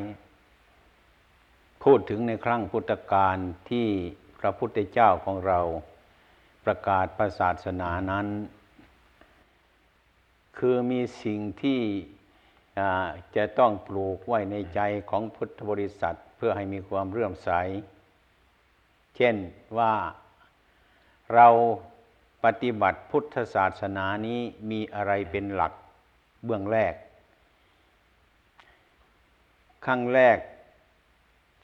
[1.82, 3.36] พูดถึงในครั้งพุทธกาล
[3.70, 3.88] ที่
[4.40, 5.60] พระพุทธเจ้าของเรา
[6.64, 7.06] ประกาศ
[7.40, 8.26] ศาสนานั้น
[10.58, 11.80] คือมีสิ่งที่
[13.36, 17.50] จะต้องปลูกไว้ในใจของพุทธบริษัทเพื่อให้มีความเรื่อมใส
[19.16, 19.36] เช่น
[19.78, 19.94] ว่า
[21.34, 21.48] เรา
[22.44, 25.72] ปฏิบัติพุทธศาสนานี้มีอะไรเป็นหลัก
[26.44, 26.94] เบื้องแรก
[29.86, 30.38] ขั้งแรก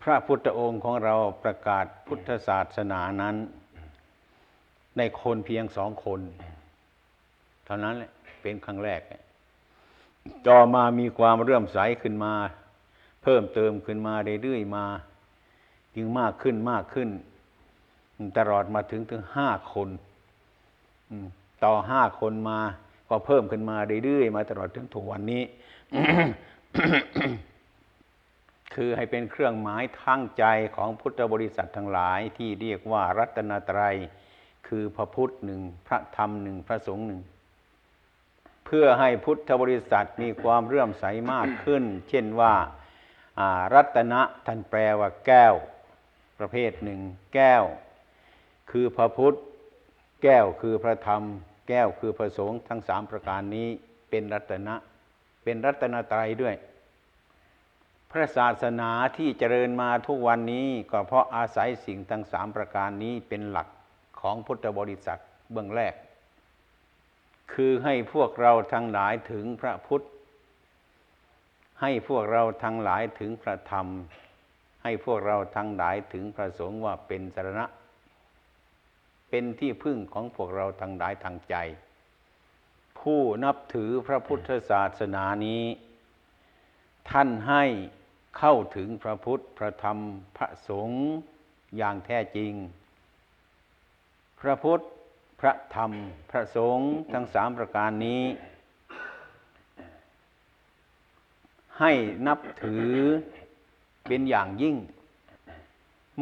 [0.02, 3.36] พระพุทธองค์ของเราประกาศพุทธศาสนานั้น
[4.96, 6.20] ในคนเพียงสองคน
[7.64, 8.10] เท่านั้นแหละ
[8.42, 9.00] เป็นครั้งแรก
[10.48, 12.32] ต่อมามีความเรื่อมใสขึ้นมา
[13.22, 14.84] เพิ่มเติมขึ้นมาเรื่อยๆมา
[15.94, 17.08] ยิ่งมากขึ้นมากขึ้น
[18.38, 19.88] ตลอดมาถึงถึงห้าคน
[21.64, 22.60] ต่อห้าคนมา
[23.08, 25.42] ก็เพิ่มขึ้นมาเรื่อยๆมาตลอดถึงถึงวันนี้
[28.74, 30.44] คือให้เป็นเครื่องหมายทั้งใจ
[30.76, 33.96] ของพุทธบริษัททั้งหลายที่เรียกว่ารัตนตรัย
[34.68, 37.20] คือพระพุทธหนึ่งพระธรรมหนึ่งพระสงฆ์หนึ่ง
[38.70, 42.54] เพื่อให้พุทธบริษัทมีความเรื่อมใสมากขึ้น เช่นว่า
[43.74, 45.54] รัตนะท่านแปลว่าแก้ว
[46.38, 47.00] ประเภทหนึ่ง
[47.34, 47.64] แก้ว
[48.70, 49.38] คือพระพุทธ
[50.22, 51.22] แก้วคือพระธรรม
[51.68, 53.68] แก้วคือพระสงฆ์ทั้งสามประการนี้
[54.10, 54.74] เป็นรัตนะ
[55.44, 56.54] เป็นรัตนตรัยด้วย
[58.10, 63.68] พระศาสนาที่เจริญมาทุกวันนี้ก็เพราะอาศัยสิ่งทั้งสามประการนี้เป็นหลัก
[64.20, 65.20] ของพุทธบริษัท
[65.52, 65.94] เบื้องแรก
[67.52, 70.04] คือให้พวกเราทั้งหลายถึงพระพุทธ
[71.80, 73.86] ให้พวกเราทั้งหลายถึงพระธรรม
[74.82, 77.66] ให้พวกเราทั้งหลายถึงพระสงฆ์ว่าเป็นสรณะ
[79.28, 81.56] เป็นที่พึ่งของพวกเราทั้งหลายทางใจ
[83.00, 85.62] ผู้นับถือพระพุทธศาสนานี้
[87.10, 87.64] ท่านให้
[88.38, 89.98] เข้าถึงพระพุทธพระธรรม
[90.36, 91.02] พระสงฆ์
[91.76, 92.52] อย่างแท้จริง
[94.40, 94.82] พระพุทธ
[95.40, 95.92] พระธรรม
[96.30, 98.22] พระสงฆ์ทั้งสามประการนี้
[101.80, 101.92] ให้
[102.26, 102.92] นับถือ
[104.06, 104.76] เป็นอย่างยิ่ง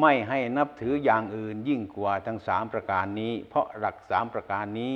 [0.01, 4.95] ไม่ให้นับถืออย่างอื่นยิ่งกว่าทั้งสามประการนี้ เพราะหลักสามประการนี้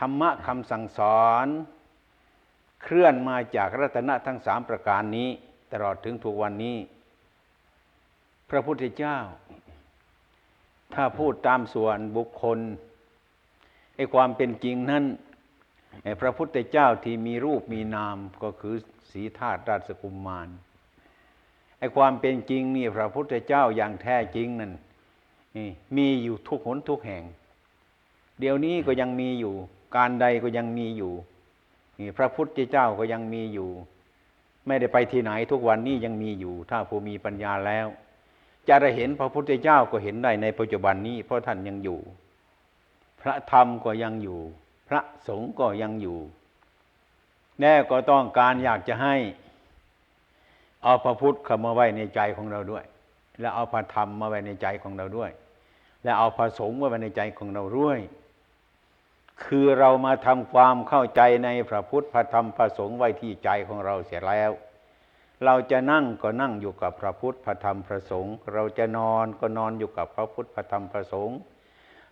[0.00, 1.46] ธรรมะคำสั่งสอน
[2.82, 5.28] เคลื่อนมาจากรัตนะทั้งสามประการนี้
[5.72, 6.76] ตลอดถึงทุกวันนี้
[8.50, 9.16] พระพุทธเจ้า
[10.94, 12.58] ถ้าพูดตามส่วนบุคคล
[13.96, 15.04] ไอ้ความเป็นจริงนั้น
[16.04, 18.74] ไอ้พระพุทธเจ้าที่มีรูปมีนามก็คือ
[19.10, 20.48] สีธาตุราชกุมมาร
[21.78, 24.72] ไอ้ความเป็นจริงนี่พระพุทธเจ้าอย่างแท้จริงนั่น
[25.96, 27.24] มีอยู่ทุกหนทุกแห่ง
[28.40, 29.54] เดี๋ยวนี้ก็ยังมีอยู่
[29.96, 31.12] การใดก็ยังมีอยู่
[31.98, 33.70] นี่พระพุทธเจ้าก็ยังมีอยู่
[34.66, 37.86] ไม่ได้ไปที่ไหนทุกวันนี้ยังมีอยู่ ถ้าผู้มีปัญญาแล้ว
[38.68, 41.98] จะได้เห็นพระพุทธเจ้าก็เห็นได้ในปัจจุบันนี้ เพราะท่านยังอยู่
[43.20, 44.40] พระธรรมก็ยังอยู่
[44.88, 46.18] พระสงฆ์ก็ยังอยู่
[47.60, 49.16] แน่ก็ต้องการอยากจะให้
[50.82, 52.84] เอาพระพุทธเข้ามาไว้ในใจของเราด้วย
[53.40, 55.30] และเอาพระธรรมมาไว้ในใจของเราด้วย
[56.02, 57.98] และเอาพระสงฆ์มาไว้ในใจของเราด้วย
[59.44, 64.52] คือเรามาทำความเข้าใจในพระพุทธพระธรรมพระสงฆ์ไว้ที่ใจของเราเสียแล้ว
[65.44, 71.38] เราจะนั่งก็นั่งอยู่กับพระพุทธพระธรรมพระสงฆ์เราจะนอนก็นอนอยู่กับพระพุทธพระธรรมพระสงฆ์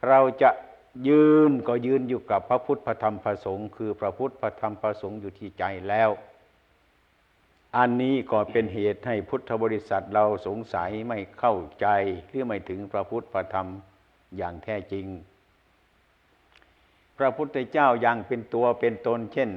[0.08, 0.50] เราจะ
[1.08, 6.10] ยืนก็ยืนอยู่กับพระพุทธพระธรรมพระสงฆ์คือพระพุทธพระธรรมพระสงฆ์อยู่ที่ใจแล้ว
[7.76, 11.86] อันนี้ก็เป็นเหตุให้พุทธบริษัทเราสงสัยไม่เข้าใจ
[12.28, 13.68] หรือไม่ถึงพระพุทธพระธรรม
[14.36, 15.06] อย่างแท้จริง
[17.18, 19.50] พระพุทธเจ้ายังเป็นตัวเป็นตนเช่น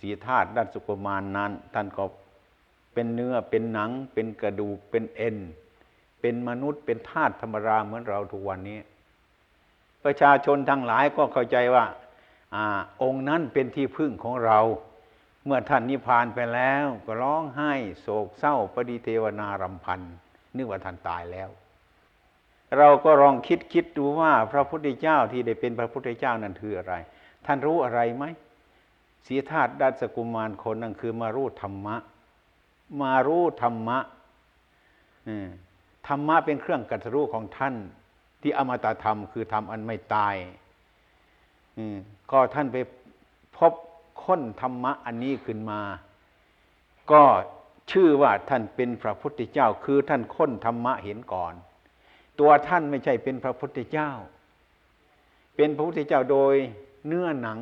[0.00, 2.04] สีธาตุด้านสุกมานนั้นท่านก็
[2.94, 5.36] เป็นเนื้อเป็นหนัง เป็นกระดูกเป็นเอ็น
[6.20, 8.78] เป็นมนุษย์เป็นธาตุธรรมราเหมือนเราทุกวันนี้
[10.04, 11.84] ประชาชนทั้งหลายก็เข้าใจว่า
[12.54, 12.64] อา
[13.02, 14.58] องค์นั้นเป็นที่พึ่งของเรา
[15.44, 20.00] เมื่อท่านนิพพานไปแล้ว ก็ร้องไห้โศกเศร้าปฏิเทวนารำพัน
[20.56, 21.50] นึกว่าท่านตายแล้ว
[22.78, 26.94] เราก็ลองคิดคิดดูว่าพระพุทธเจ้าที่ได้เป็นพระพุทธเจ้านั้นคืออะไร
[27.46, 28.24] ท่านรู้อะไรไหม
[29.24, 31.96] เสียธาตุดัชกุมารคนนั่นคือมารู้ธรรมะ
[33.00, 33.98] มารู้ธรรมะ
[36.08, 37.74] ธรรมะเป็นเครื่องกัตรู้ของท่าน
[38.40, 40.34] ที่อมตะธรรมคือธรรมอันไม่ตาย
[42.30, 42.76] ก็ท่านไป
[43.56, 43.72] พบ
[44.22, 45.80] ค้นธรรมะอันนี้ขึ้นมา
[47.12, 47.22] ก็
[47.92, 51.54] ชื่อว่าท่านเป็นพระพุทธเจ้า คือท่านค้นธรรมะเห็นก่อน
[52.40, 54.10] ตัวท่านไม่ใช่เป็นพระพุทธเจ้า
[55.56, 56.54] เป็นพระพุทธเจ้าโดย
[57.06, 57.58] เนื้อหนัง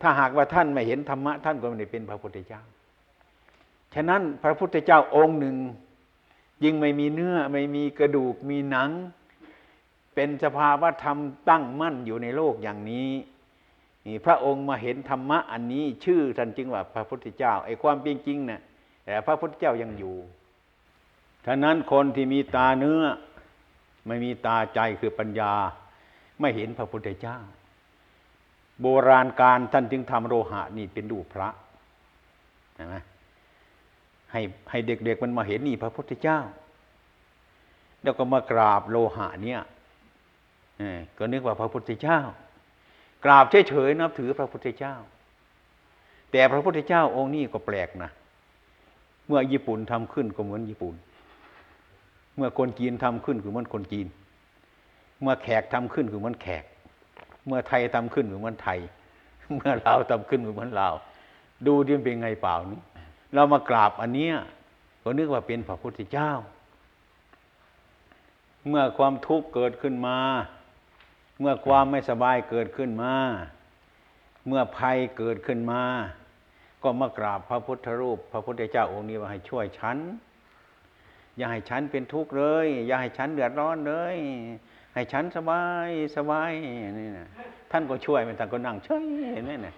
[0.00, 2.62] ถ้าหากว่าท่านไม่เห็นธรรมะ ท่านก็ไม่ได้เป็นพระพุทธเจ้า
[3.94, 5.56] ฉะนั้นพระพุทธเจ้าองค์หนึ่ง
[6.64, 8.90] ยิ่งไม่มีเนื้อไม่มีกระดูกมีหนัง
[10.14, 11.18] เป็นสภาวะธรรม
[11.48, 13.10] ตั้งมั่นอยู่ในโลกอย่างนี้
[14.06, 18.60] นี่พระองค์มาเห็นธรรมะอันนี้ ชื่อท่านจึงว่าพระพุทธเจ้าไอ้ความเป็นจริงเนะ่ย
[19.04, 20.16] แต่พระพุทธเจ้ายังอยู่
[21.46, 23.02] ฉะนั้นคนที่มีตาเนื้อ
[24.06, 25.52] ไม่มีตาใจคือปัญญา
[26.40, 27.36] ไม่เห็นพระพุทธเจ้า
[28.80, 31.48] โบราณการท่านจึงทำโลหะนี่เป็นดูพระ
[32.78, 32.96] นไหม
[34.32, 36.40] ให้ให้เด็กๆมันมาเห็นนี่พระพุทธเจ้า
[38.02, 39.60] แล้วก็มากราบโลหะเนี่ย
[41.18, 42.20] ก็นึกว่าพระพุทธเจ้า
[43.24, 44.94] กราบเฉยๆนับถือพระพุทธเจ้า
[46.32, 48.10] แต่พระพุทธเจ้าองค์นี้ก็แปลกนะ
[49.26, 50.94] เมื่อญี่ปุ่นทำขึ้นก็เหมือนญี่ปุ่น
[52.36, 54.06] เมื่อคนจีนทำขึ้นคือเหมือนคนจีน
[55.20, 56.64] เมื่อแขกทำขึ้นคือเหมือนแขก
[57.46, 58.78] เมื่อไทยทำขึ้นคือเหมือนไทย
[59.54, 60.94] เมื่อลาวทำขึ้นคือเหมือนลาว
[61.66, 62.80] ดูดิมันเป็นไงเปล่านี้
[63.34, 64.34] เรามากราบอันเนี้ย
[65.02, 66.30] ก็นึกว่าเป็นพระพุทธเจ้า
[68.68, 70.18] เมื่อความทุกข์เกิดขึ้นมา
[71.40, 73.14] เมื่อความไม่สบายเกิดขึ้นมา
[74.46, 75.82] เมื่อภัยเกิดขึ้นมา
[76.82, 79.98] ก็มากราบพระพุทธรูป พระพุทธเจ้าองค์นี้ว่าให้ช่วยฉัน
[81.36, 84.16] อย่าให้ฉันเป็นทุกข์เลย อย่าให้ฉันเดือดร้อนเลย
[84.94, 86.50] ให้ฉันสบายสบาย
[86.98, 87.28] นี่นะ
[87.70, 89.04] ท่านก็ช่วยมันท่านก็นั่งเฉย
[89.42, 89.74] นไหมเนี่ย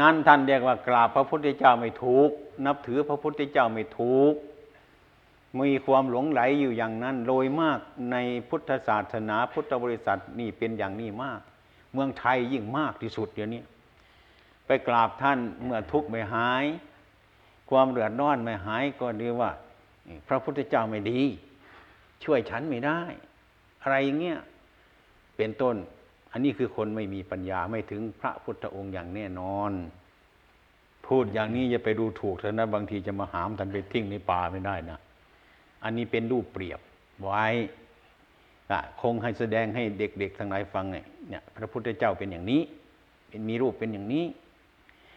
[0.00, 2.30] นั้นท่านเรียกว่ากราบพระพุทธเจ้าไม่ถูก
[2.66, 4.34] นับถือพระพุทธเจ้าไม่ถูก
[5.60, 7.78] มีความหลงไหลอยู่อย่างนั้น โดยมาก
[8.12, 8.16] ใน
[8.48, 11.40] พุทธศาสนาพุทธบริษัทนี่เป็นอย่างนี้มาก
[11.92, 13.62] เมืองไทยยิ่งมากที่สุดเดี๋ยวนี้
[14.66, 16.64] ไปกราบท่านเมื่อทุกข์ไม่หาย
[17.70, 19.50] ความเดือดร้อนไม่หายก็เรีว่า
[20.28, 21.20] พระพุทธเจ้าไม่ดี
[22.24, 23.00] ช่วยฉันไม่ได้
[23.82, 24.38] อะไรอย่างเงี้ย
[25.36, 25.76] เป็นต้น
[26.32, 29.72] อันนี้คือคนไม่มีปัญญาไม่ถึงพระพุทธองค์อย่างแน่นอน
[31.06, 34.98] พูดอย่างนี้อย่าไปดูถูกเถอะนะบางทีจะมาหามท่านไปทิ้งในป่าไม่ได้นะ
[35.84, 36.80] อันนี้เป็นรูปเปรียบ
[37.22, 37.46] ไว้
[39.00, 42.62] คงให้แสดงให้เด็กๆทั้งหลายฟังเนี่ยพระพุทธเจ้าเป็นอย่างนี้
[43.28, 44.24] เป็นมีรูปเป็นอย่างนี้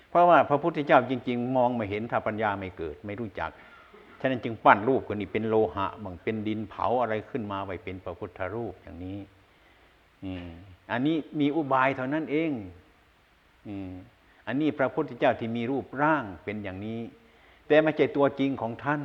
[0.10, 3.52] เพราะว่าพระพุทธเจ้าจริง ๆ มองไม่เห็นถ้าปัญญาไม่เกิด ไม่รู้จัก
[4.20, 9.20] ฉะนั้นจึงปั้นรูปคนนี้เป็นโลหะบางเป็นดินเผาอะไรขึ้นมาไว้เป็นพระพุทธรูปอย่างนี้
[10.24, 12.52] อั อันนี้มีอุบายเท่านั้นเอง
[14.48, 17.00] อันนี้พระพุทธเจ้าที่มีรูปร่างเป็นอย่างนี้
[17.68, 19.02] แต่ไม่ใช่ตัวจริงของท่าน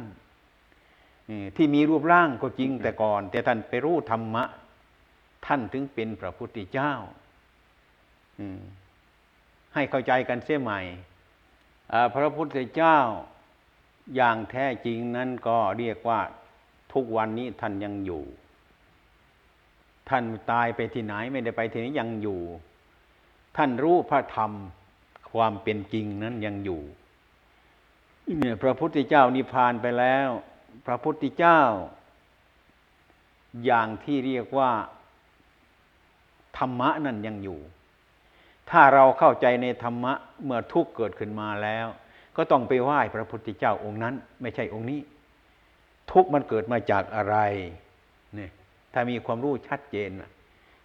[1.56, 4.44] ที่มีรูปร่างก็จริงแต่ก่อน แต่ท่านไปรู้ธรรมะ
[5.46, 6.92] ท่านถึงเป็นพระพุทธเจ้า
[9.74, 10.80] ให้เข้าใจกันเสียใหม่
[12.14, 12.98] พระพุทธเจ้า
[14.16, 16.20] อย่างแท้จริงนั้นก็เรียกว่า
[16.92, 18.22] ทุกวันนี้ท่านยังอยู่
[20.10, 22.40] ท่านตายไปที่ไหนไม่ได้ไปที่นี้ยังอยู่
[23.56, 24.52] ท่านรู้พระธรรม
[25.32, 26.82] ความเป็นจริงนั้นยังอยู่
[28.38, 30.28] เนี่ยพระพุทธเจ้านิพพานไปแล้ว
[30.86, 31.60] พระพุทธเจ้า
[33.64, 34.70] อย่างที่เรียกว่า
[36.58, 37.60] ธรรมะนั่นยังอยู่
[38.70, 40.12] ถ้าเราเข้าใจในธรรมะ
[40.44, 41.86] เมื่อทุกข์เกิดขึ้นมาแล้ว
[42.36, 45.00] ก็ต้องไปไหว้พระพุทธเจ้าองค์นั้น ไม่ใช่องค์นี้
[46.12, 47.36] ทุกข์มันเกิดมาจากอะไร
[48.34, 48.50] เนี่ย
[48.92, 50.10] ถ้ามีความรู้ชัดเจน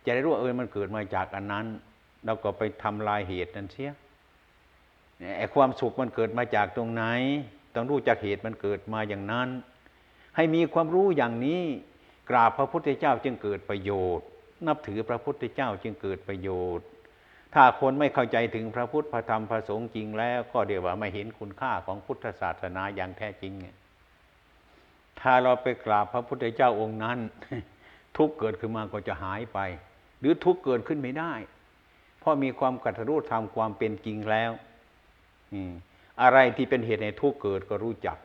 [0.05, 1.65] จะได้รู้ว่าเออมันเกิดมาจากอันนั้น
[2.25, 3.91] เราก็ไปทำลายเหตุนั้นเสีย
[5.37, 7.03] ไอ้ความสุขมันเกิดมาจากตรงไหน
[7.73, 9.49] ต้องรู้จากเหตุมันเกิดมาอย่างนั้น
[10.35, 11.61] ให้มีความรู้อย่างนี้
[12.29, 14.25] กราบพระพุทธเจ้าจึงเกิดประโยชน์
[14.67, 16.85] นับถือพระพุทธเจ้าจึงเกิดประโยชน์
[17.53, 23.53] ถ้าคนไม่เข้าใจถึงพระพุทธพระธรรมพระสงฆ์จริงแล้วก็เดี๋ยวว่าไม่เห็นคุณค่าของพุทธศาสนาอย่างแท้จริง
[25.19, 27.19] ถ้าเราไปกราบพระพุทธเจ้าองค์นั้น
[28.17, 29.59] ทุกเกิดขึ้นมาก็จะหายไป
[30.19, 31.33] หรือทุกเกิดขึ้นไม่ได้
[32.19, 34.51] เพราะมีความกัตรู้ธรรมความเป็นจริงแล้ว
[36.21, 38.17] อะไรที่เป็นเหตุในทุกเกิดก็รู้จัก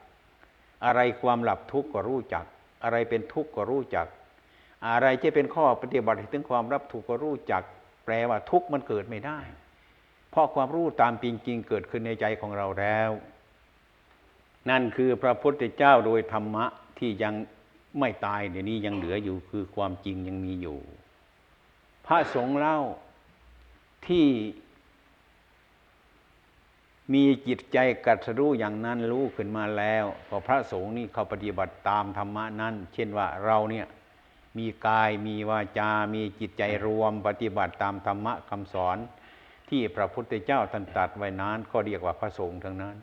[0.85, 2.45] อะไรความหลับทุกก็รู้จัก
[2.85, 4.07] อะไรเป็นทุกก็รู้จัก
[4.89, 7.63] อะไรจะเป็นข้อปฏิบัติถึงความรับทุกก็รู้จัก
[8.05, 9.41] แปลว่าทุกมันเกิดไม่ได้
[10.31, 13.11] เพราะความรู้ตามจริงๆเกิดขึ้นในใจของเราแล้ว
[14.71, 16.65] นั่นคือพระพุทธเจ้าโดยธรรมะ
[16.99, 17.35] ที่ยัง
[17.99, 20.79] ไม่ตายเดี๋ยวนี้ยังเหลืออยู่คือความจริงยังมีอยู่
[22.07, 22.77] พระสงฆ์เล่า
[24.07, 24.27] ที่
[27.13, 33.87] มีจิตใจกัดรู้อย่างนั้นรู้ขึ้นมาแล้วพอพระสงฆ์นี่เขาปฏิบัติตามธรรมะนั้น เช่นว่าเราเนี่ย
[34.59, 38.97] มีกายมีวาจา มีจิตใจรวมปฏิบัติตามธรรมะคำสอน
[39.69, 42.97] ที่พระพุทธเจ้าท่านตรัสไว้นั้นก็เรียกว่าพระสงฆ์ทั้งนั้น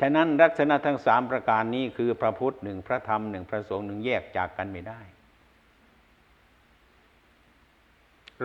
[0.00, 5.00] ฉะนั้นลักษณะทั้งสามประการนี้คือพระพุทธหนึ่งพระธรรมหนึ่งพระสงฆ์หนึ่งแยกจากกันไม่ได้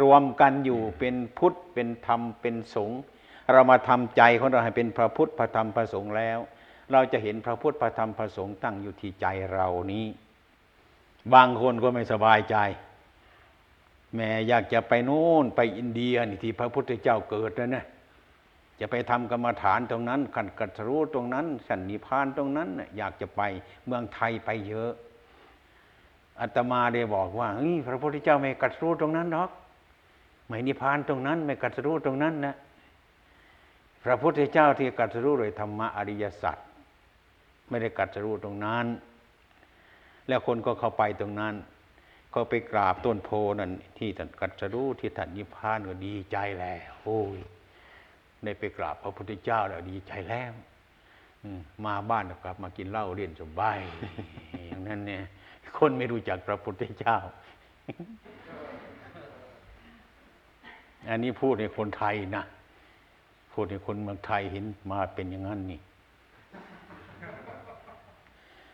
[0.01, 2.99] รวมกันอยู่เป็นพุทธเป็นธรรมเป็นสงฆ์
[3.51, 6.39] เรามาทำใจของเราให้เป็นพระพุทธพระธรรมพระสงฆ์แล้ว
[6.91, 10.05] เราจะเห็นพระพุทธพระธรรมพระสงฆ์ตั้งอยู่ที่ใจเรานี้
[11.33, 12.57] บางคนก็ไม่สบายใจ
[14.15, 17.85] แม่อยากจะไปโน่นไปอินเดียนี่ที่พระพุทธเจ้าเกิดนะเนี่ย
[18.79, 23.41] จะไปทำกรรมฐานตรงนั้นขันกัตรู้ตรงนั้นสันนิพานตรงนั้น อยากจะไป
[23.85, 24.91] เมืองไทยไปเยอะ
[26.39, 27.47] อาตมาได้บอกว่า
[27.87, 29.49] พระพุทธเจ้าไม่กัตรู้ตรงนั้นหรอก
[30.47, 32.55] ไม่นิพานตรงนั้น ไม่กัตรู้ตรงนั้นนะ
[34.03, 36.57] พระพุทธเจ้าที่กัตรู้โดยธรรมะอริยสัจ
[37.69, 38.85] ไม่ได้กัตรู้ตรงนั้น
[40.27, 41.53] แล้วคนก็เข้าไปตรงนั้น
[42.33, 47.39] ก็ไปกราบต้นโพนั่นที่ท่านกัตรู้ที่ท่านนิพพานก็ดีใจแล้วโอ้ย
[48.43, 50.53] ได้ไปกราบพระพุทธเจ้าแล้วดีใจแล้ว
[51.85, 53.79] มาบ้านกลับ มากินเหล้าเรียนสบาย
[54.67, 55.23] อย่างนั้นเนี่ย
[55.77, 57.17] คนไม่รู้จักพระพุทธเจ้า
[61.09, 62.43] อันนี้พูดในคนไทยนะ
[63.53, 65.79] พูดให้คนเมืองไทยเห็นมาเป็นอย่างนั้นนี่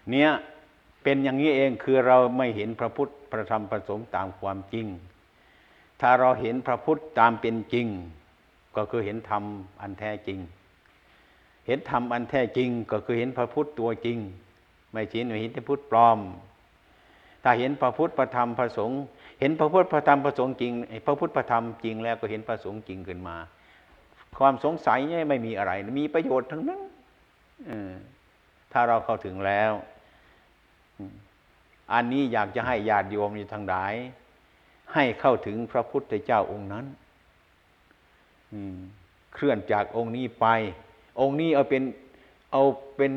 [0.09, 0.29] เนี่ย
[1.03, 4.87] เป็นอย่างนี้เองคือเราไม่เห็นพระพุทธพระธรรมพระสงฆ์ตามความจริง
[6.01, 7.87] ถ้าเราเห็นพระพุทธตามเป็นจริง
[8.75, 9.43] ก็คือเห็นธรรม
[9.81, 10.39] อันแท้จริง
[11.67, 14.17] เห็นธรรมอันแท้จริง ก็คือเห็นพระพุทธตัวจริง
[14.91, 16.19] ไม่ชินไม่เห็นพระพุทธปลอม
[17.43, 18.99] ถ้าเห็นพระพุทธพระธรรมพระสงฆ์
[19.39, 20.73] เห็นพระพุทธพระธรรมพระสงฆ์จริง
[21.05, 23.37] พระพุทธพระธรรมจริงแล้วก็เห็นพระสงฆ์จริงขึ้นมา
[24.39, 26.81] ความสงสัยเนี่ยไม่มีอะไร มีประโยชน์ทั้งนั้น
[28.71, 29.71] ถ้าเราเข้าถึงแล้ว
[31.93, 33.75] อันนี้อยากจะให้ญาติโยมอยู่ทางใด
[34.93, 36.85] ให้เข้าถึงพระพุทธเจ้าองค์นั้น
[39.33, 40.45] เคลื่อนจากองค์นี้ไป
[41.19, 41.83] องค์นี้เอาเป็น
[42.51, 42.63] เอา
[42.95, 43.11] เป็น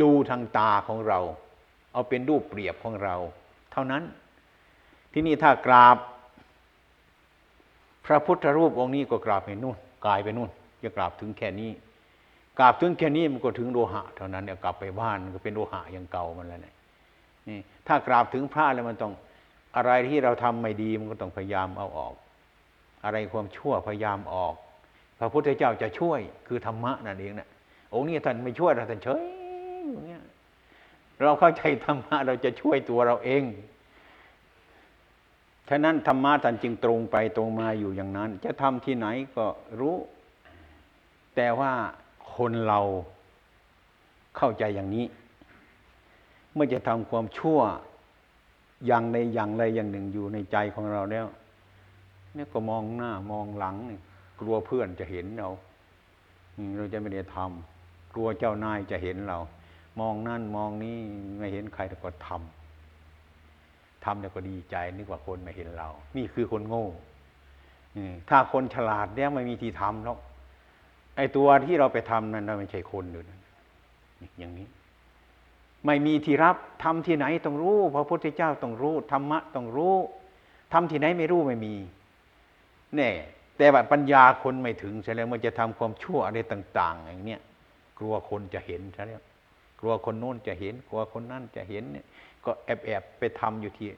[0.00, 1.20] ดูทางตาของเรา
[1.92, 3.14] เอาเป็นรูปเปรียบของเรา
[3.72, 4.02] เท่านั้น
[5.12, 5.96] ที่นี่ถ้ากราบ
[8.06, 9.76] พระพุทธรูปองค์นี้ก็กราบไปนู่น
[10.06, 10.50] กายไปนู่น
[10.82, 11.70] จะกราบถึงแค่นี้
[12.58, 16.74] กราบถึงแค่นี้มันก็ถึงโลหะเท่านั้นเนี่ยกลับไปบ้านก็เป็นโลหะอย่างเก่ามันแล้วเนี่ย
[17.48, 19.12] นี่ถ้ากราบถึงพระแล้วมันต้อง
[19.76, 22.14] อะไรที่เราทำไม่ดีมันก็ต้องพยายามเอาออก
[23.06, 24.54] อะไรความชั่วพยายามออก
[25.18, 27.48] พระพุทธเจ้าจะช่วยคือธรรมะนั่นเองนะ
[27.94, 29.22] องค์นี้ท่านไม่ช่วยเราท่านเฉย
[29.92, 30.24] อย่างเงี้ย
[31.22, 33.42] เราเข้าใจธรรมะเราจะช่วยตัวเราเอง
[35.68, 39.46] ฉะนั้นธรรมะท่านจึงตรงไปตรงมาอยู่อย่างนั้น จะทำที่ไหนก็
[39.80, 39.96] รู้
[41.36, 41.72] แต่ว่า
[42.34, 42.80] คนเรา
[44.36, 45.06] เข้าใจอย่างนี้
[46.54, 47.60] เมื่อจะทำความชั่ว
[48.86, 51.26] อย่างในอย่างใดอย่างหนึ่งอยู่ในใจของเราแล้ว
[52.36, 53.76] เนี่ยก็มองหน้ามองหลัง
[54.40, 55.48] กลัวเพื่อนจะเห็นเรา
[56.76, 59.38] เราจะไม่ได้ทำกลัวเจ้านายจะเห็นเรา
[60.00, 60.96] มองนั่นมองนี้
[61.38, 66.86] ไม่เห็นใครแต่ก็ทำทำแล้วก็ดีใจนึกว่าคนมาเห็นเรา นี่คือคนโง่
[68.28, 70.18] ถ้าคนฉลาดเนี่ยไม่มีที่ทำหรอก
[71.16, 73.36] ไอ้ตัวที่เราไปทำนั้นไม่ใช่คนอยู่นั่
[74.38, 74.66] อย่างนี้
[75.86, 79.94] ไม่มีที่รับทำที่ไหนต้องรู้ พระพุทธเจ้าต้องรู้ธรรมะต้องรู้
[80.72, 81.74] ทำที่ไหนไม่รู้ไม่มี
[82.94, 83.10] แน่
[83.56, 87.40] แต่ว่าปัญญาคนไม่ถึงใช่แล้วมันจะทำความชั่วอะไรต่าง ๆ อย่างเนี้ย
[87.98, 89.22] กลัวคนจะเห็นใช่แล้ว
[89.80, 92.06] กลัวคนโน้นจะเห็น กลัวคนนั่นจะเห็นเนี่ย
[92.44, 93.88] ก็แอบแอบไปทำอยู่ที่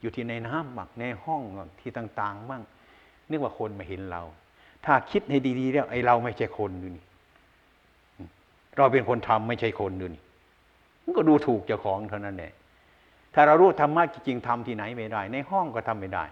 [0.00, 1.42] อยู่ที่ในน้ำบ้างในห้อง
[1.80, 2.62] ที่ต่างๆบ้าง
[3.30, 4.22] นึกว่าคนมาเห็นเรา
[4.84, 7.04] ถ้าคิดให้ดีๆแล้วไอ้เราไม่ใช่คนดูนี่
[8.76, 10.22] เราเป็นคนทำไม่ใช่คนดูนี่
[11.04, 12.52] มันก็ดูถูกเจ้าของเท่านั้นแหละ
[13.34, 16.24] ถ้าเรารู้ธรรมะจริงๆทำที่ไหนไม่ได้ ในห้องก็ทำไม่ได้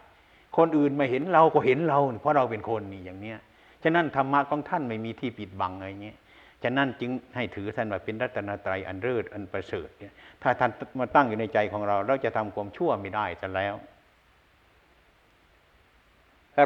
[0.57, 3.39] คนอื่นมาเห็นเราก็เห็นเรา เพราะเราเป็นคนนี่อย่างเนี้ย
[3.83, 6.19] ฉะนั้นธรรมะของท่านไม่มีที่ปิดบังอะไรเงี้ย
[6.63, 13.75] ฉะนั้นจึงให้ถือท่านว่าเป็นรัตนตรัยอันเลิศอันประเสริฐเนี่ยถ้าท่านมาตั้งอยู่ในใจของเรา เราจะทำความชั่วไม่ได้จะแล้ว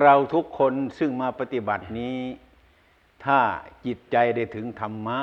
[0.03, 2.17] เราทุกคนซึ่งมาปฏิบัตินี้
[3.25, 3.39] ถ้า
[3.87, 5.19] จิตใจได้ถึงธรรมะ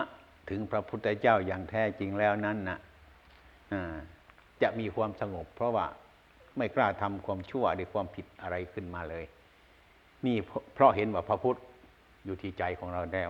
[0.49, 2.79] ถึงพระพุทธเจ้าอย่างแท้จริงแล้วนั้นนะ
[4.61, 5.85] จะมีความสงบ เพราะว่า
[6.57, 9.25] ไม่กล้าทำความชั่วหรือความผิดอะไรขึ้นมาเลย
[10.25, 10.37] นี่
[10.73, 11.59] เพราะเห็นว่าพระพุทธ
[12.25, 13.29] อยู่ที่ใจของเราแล้ว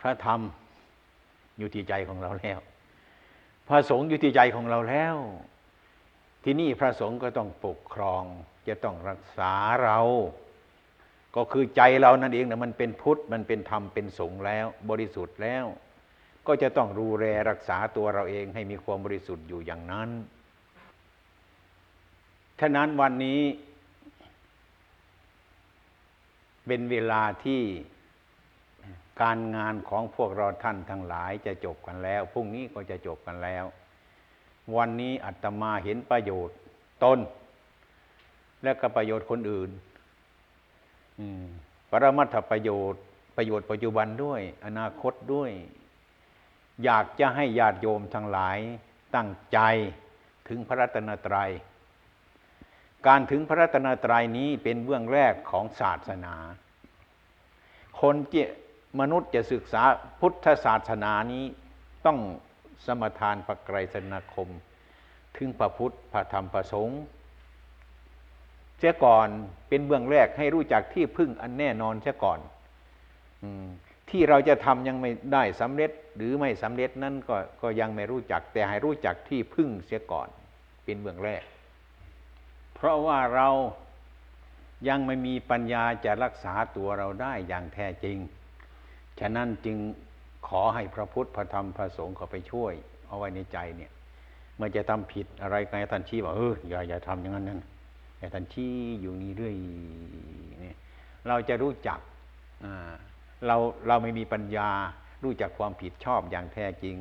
[0.00, 0.40] พระธรรม
[1.58, 2.58] อยู่ที่ใจของเราแล้ว
[3.68, 5.16] พระสงฆ์อยู่ที่ใจของเราแล้ว
[6.44, 8.22] ที่นี่พระสงฆ์ก็ต้องปกครอง
[8.68, 9.52] จะต้องรักษา
[9.84, 10.00] เรา
[11.36, 15.64] ก็คือใจเรานั่นเองนะมันเป็นพุทธมันเป็นธรรมเป็นสงฆ์แล้ว บริสุทธิ์แล้ว
[16.46, 20.10] ก็จะต้องดูแลรักษาตัวเราเองให้มีความบริสุทธิ์อยู่อย่างนั้น
[22.60, 23.40] ฉะนั้นวันนี้
[26.66, 27.62] เป็นเวลาที่
[29.22, 33.64] การงานของพวกเราท่านทั้งหลายจะจบกันแล้วพรุ่งนี้ก็จะจบกันแล้ว
[34.76, 36.56] วันนี้อาตมาเห็นประโยชน์
[37.04, 37.18] ตน
[38.62, 39.70] และก็ประโยชน์คนอื่น
[41.90, 43.02] ปรมัตถประโยชน์
[43.36, 45.50] ประโยชน์ปัจจุบันด้วย อนาคตด้วย
[46.84, 48.58] อยากจะให้ญาติโยมทั้งหลาย
[49.14, 49.58] ตั้งใจ
[50.48, 51.50] ถึงพระรัตนตรยัย
[53.06, 56.34] การถึงพระรัตนตรัยนี้เป็นเบื้องแรกของศาสนา
[58.00, 58.36] คนเจ
[59.00, 59.82] มนุษย์จะศึกษา
[60.20, 61.44] พุทธศาสนานี้
[62.06, 62.18] ต้อง
[62.86, 64.48] สมทานพระไกรสนาคม
[65.36, 67.00] ถึงพระพุทธพระธรรมพระสงฆ์
[68.78, 69.28] เสียก่อน
[69.68, 72.40] เป็นเบื้องแรกให้รู้จักที่พึ่งอันแน่นอนเสียก่อน
[74.10, 80.28] ที่เราจะทำยังไม่ได้สำเร็จหรือไม่สำเร็จนั่นก็ก็ยังไม่รู้จัก แต่ให้รู้จักที่พึ่งเสียก่อน
[80.84, 81.42] เป็นเบื้องแรก
[82.80, 83.48] เพราะว่าเรา
[84.88, 88.16] ยังไม่มีปัญญาจะรักษาตัวเราได้อย่างแท้จริง
[89.20, 89.76] ฉะนั้นจึง
[90.48, 92.72] ขอให้พระพุทธพระธรรมพระสงฆ์เขาไปช่วย
[93.06, 93.90] เอาไว้ในใจเนี่ย
[94.56, 97.60] เมื่อจะทำผิดอะไรกันท่านชี้บอกเอออย่าอย่าทำอย่างนั้นนั่น
[98.18, 99.54] อย่าท่านชี้อยู่นี่เรื่อย
[100.60, 100.76] เนี่ย
[101.28, 101.98] เราจะรู้จัก
[103.46, 103.56] เรา
[103.88, 104.68] เราไม่มีปัญญา
[105.24, 106.96] รู้จักความผิดชอบอย่างแท้จริง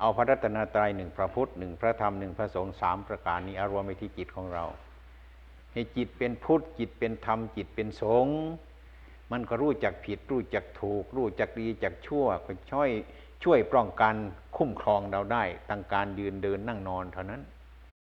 [0.00, 4.64] เอาพระรัตนตรัยหนึ่งพระพุทธหนึ่งพระธรรมหนึ่งพระสงฆ์สามประการนี้อารวมไปที่จิตของเรา
[5.78, 8.38] ให้จิตเป็นพุทธจิตเป็นธรรมจิตเป็นสงฆ์
[9.30, 12.90] มันก็รู้จักผิด รู้จักถูก รู้จักดีจักชั่วก็ช่วย
[13.44, 14.14] ช่วยป้องกัน
[14.56, 17.42] คุ้มครองเราได้ตั้งการยืนเดินนั่งนอนเท่านั้น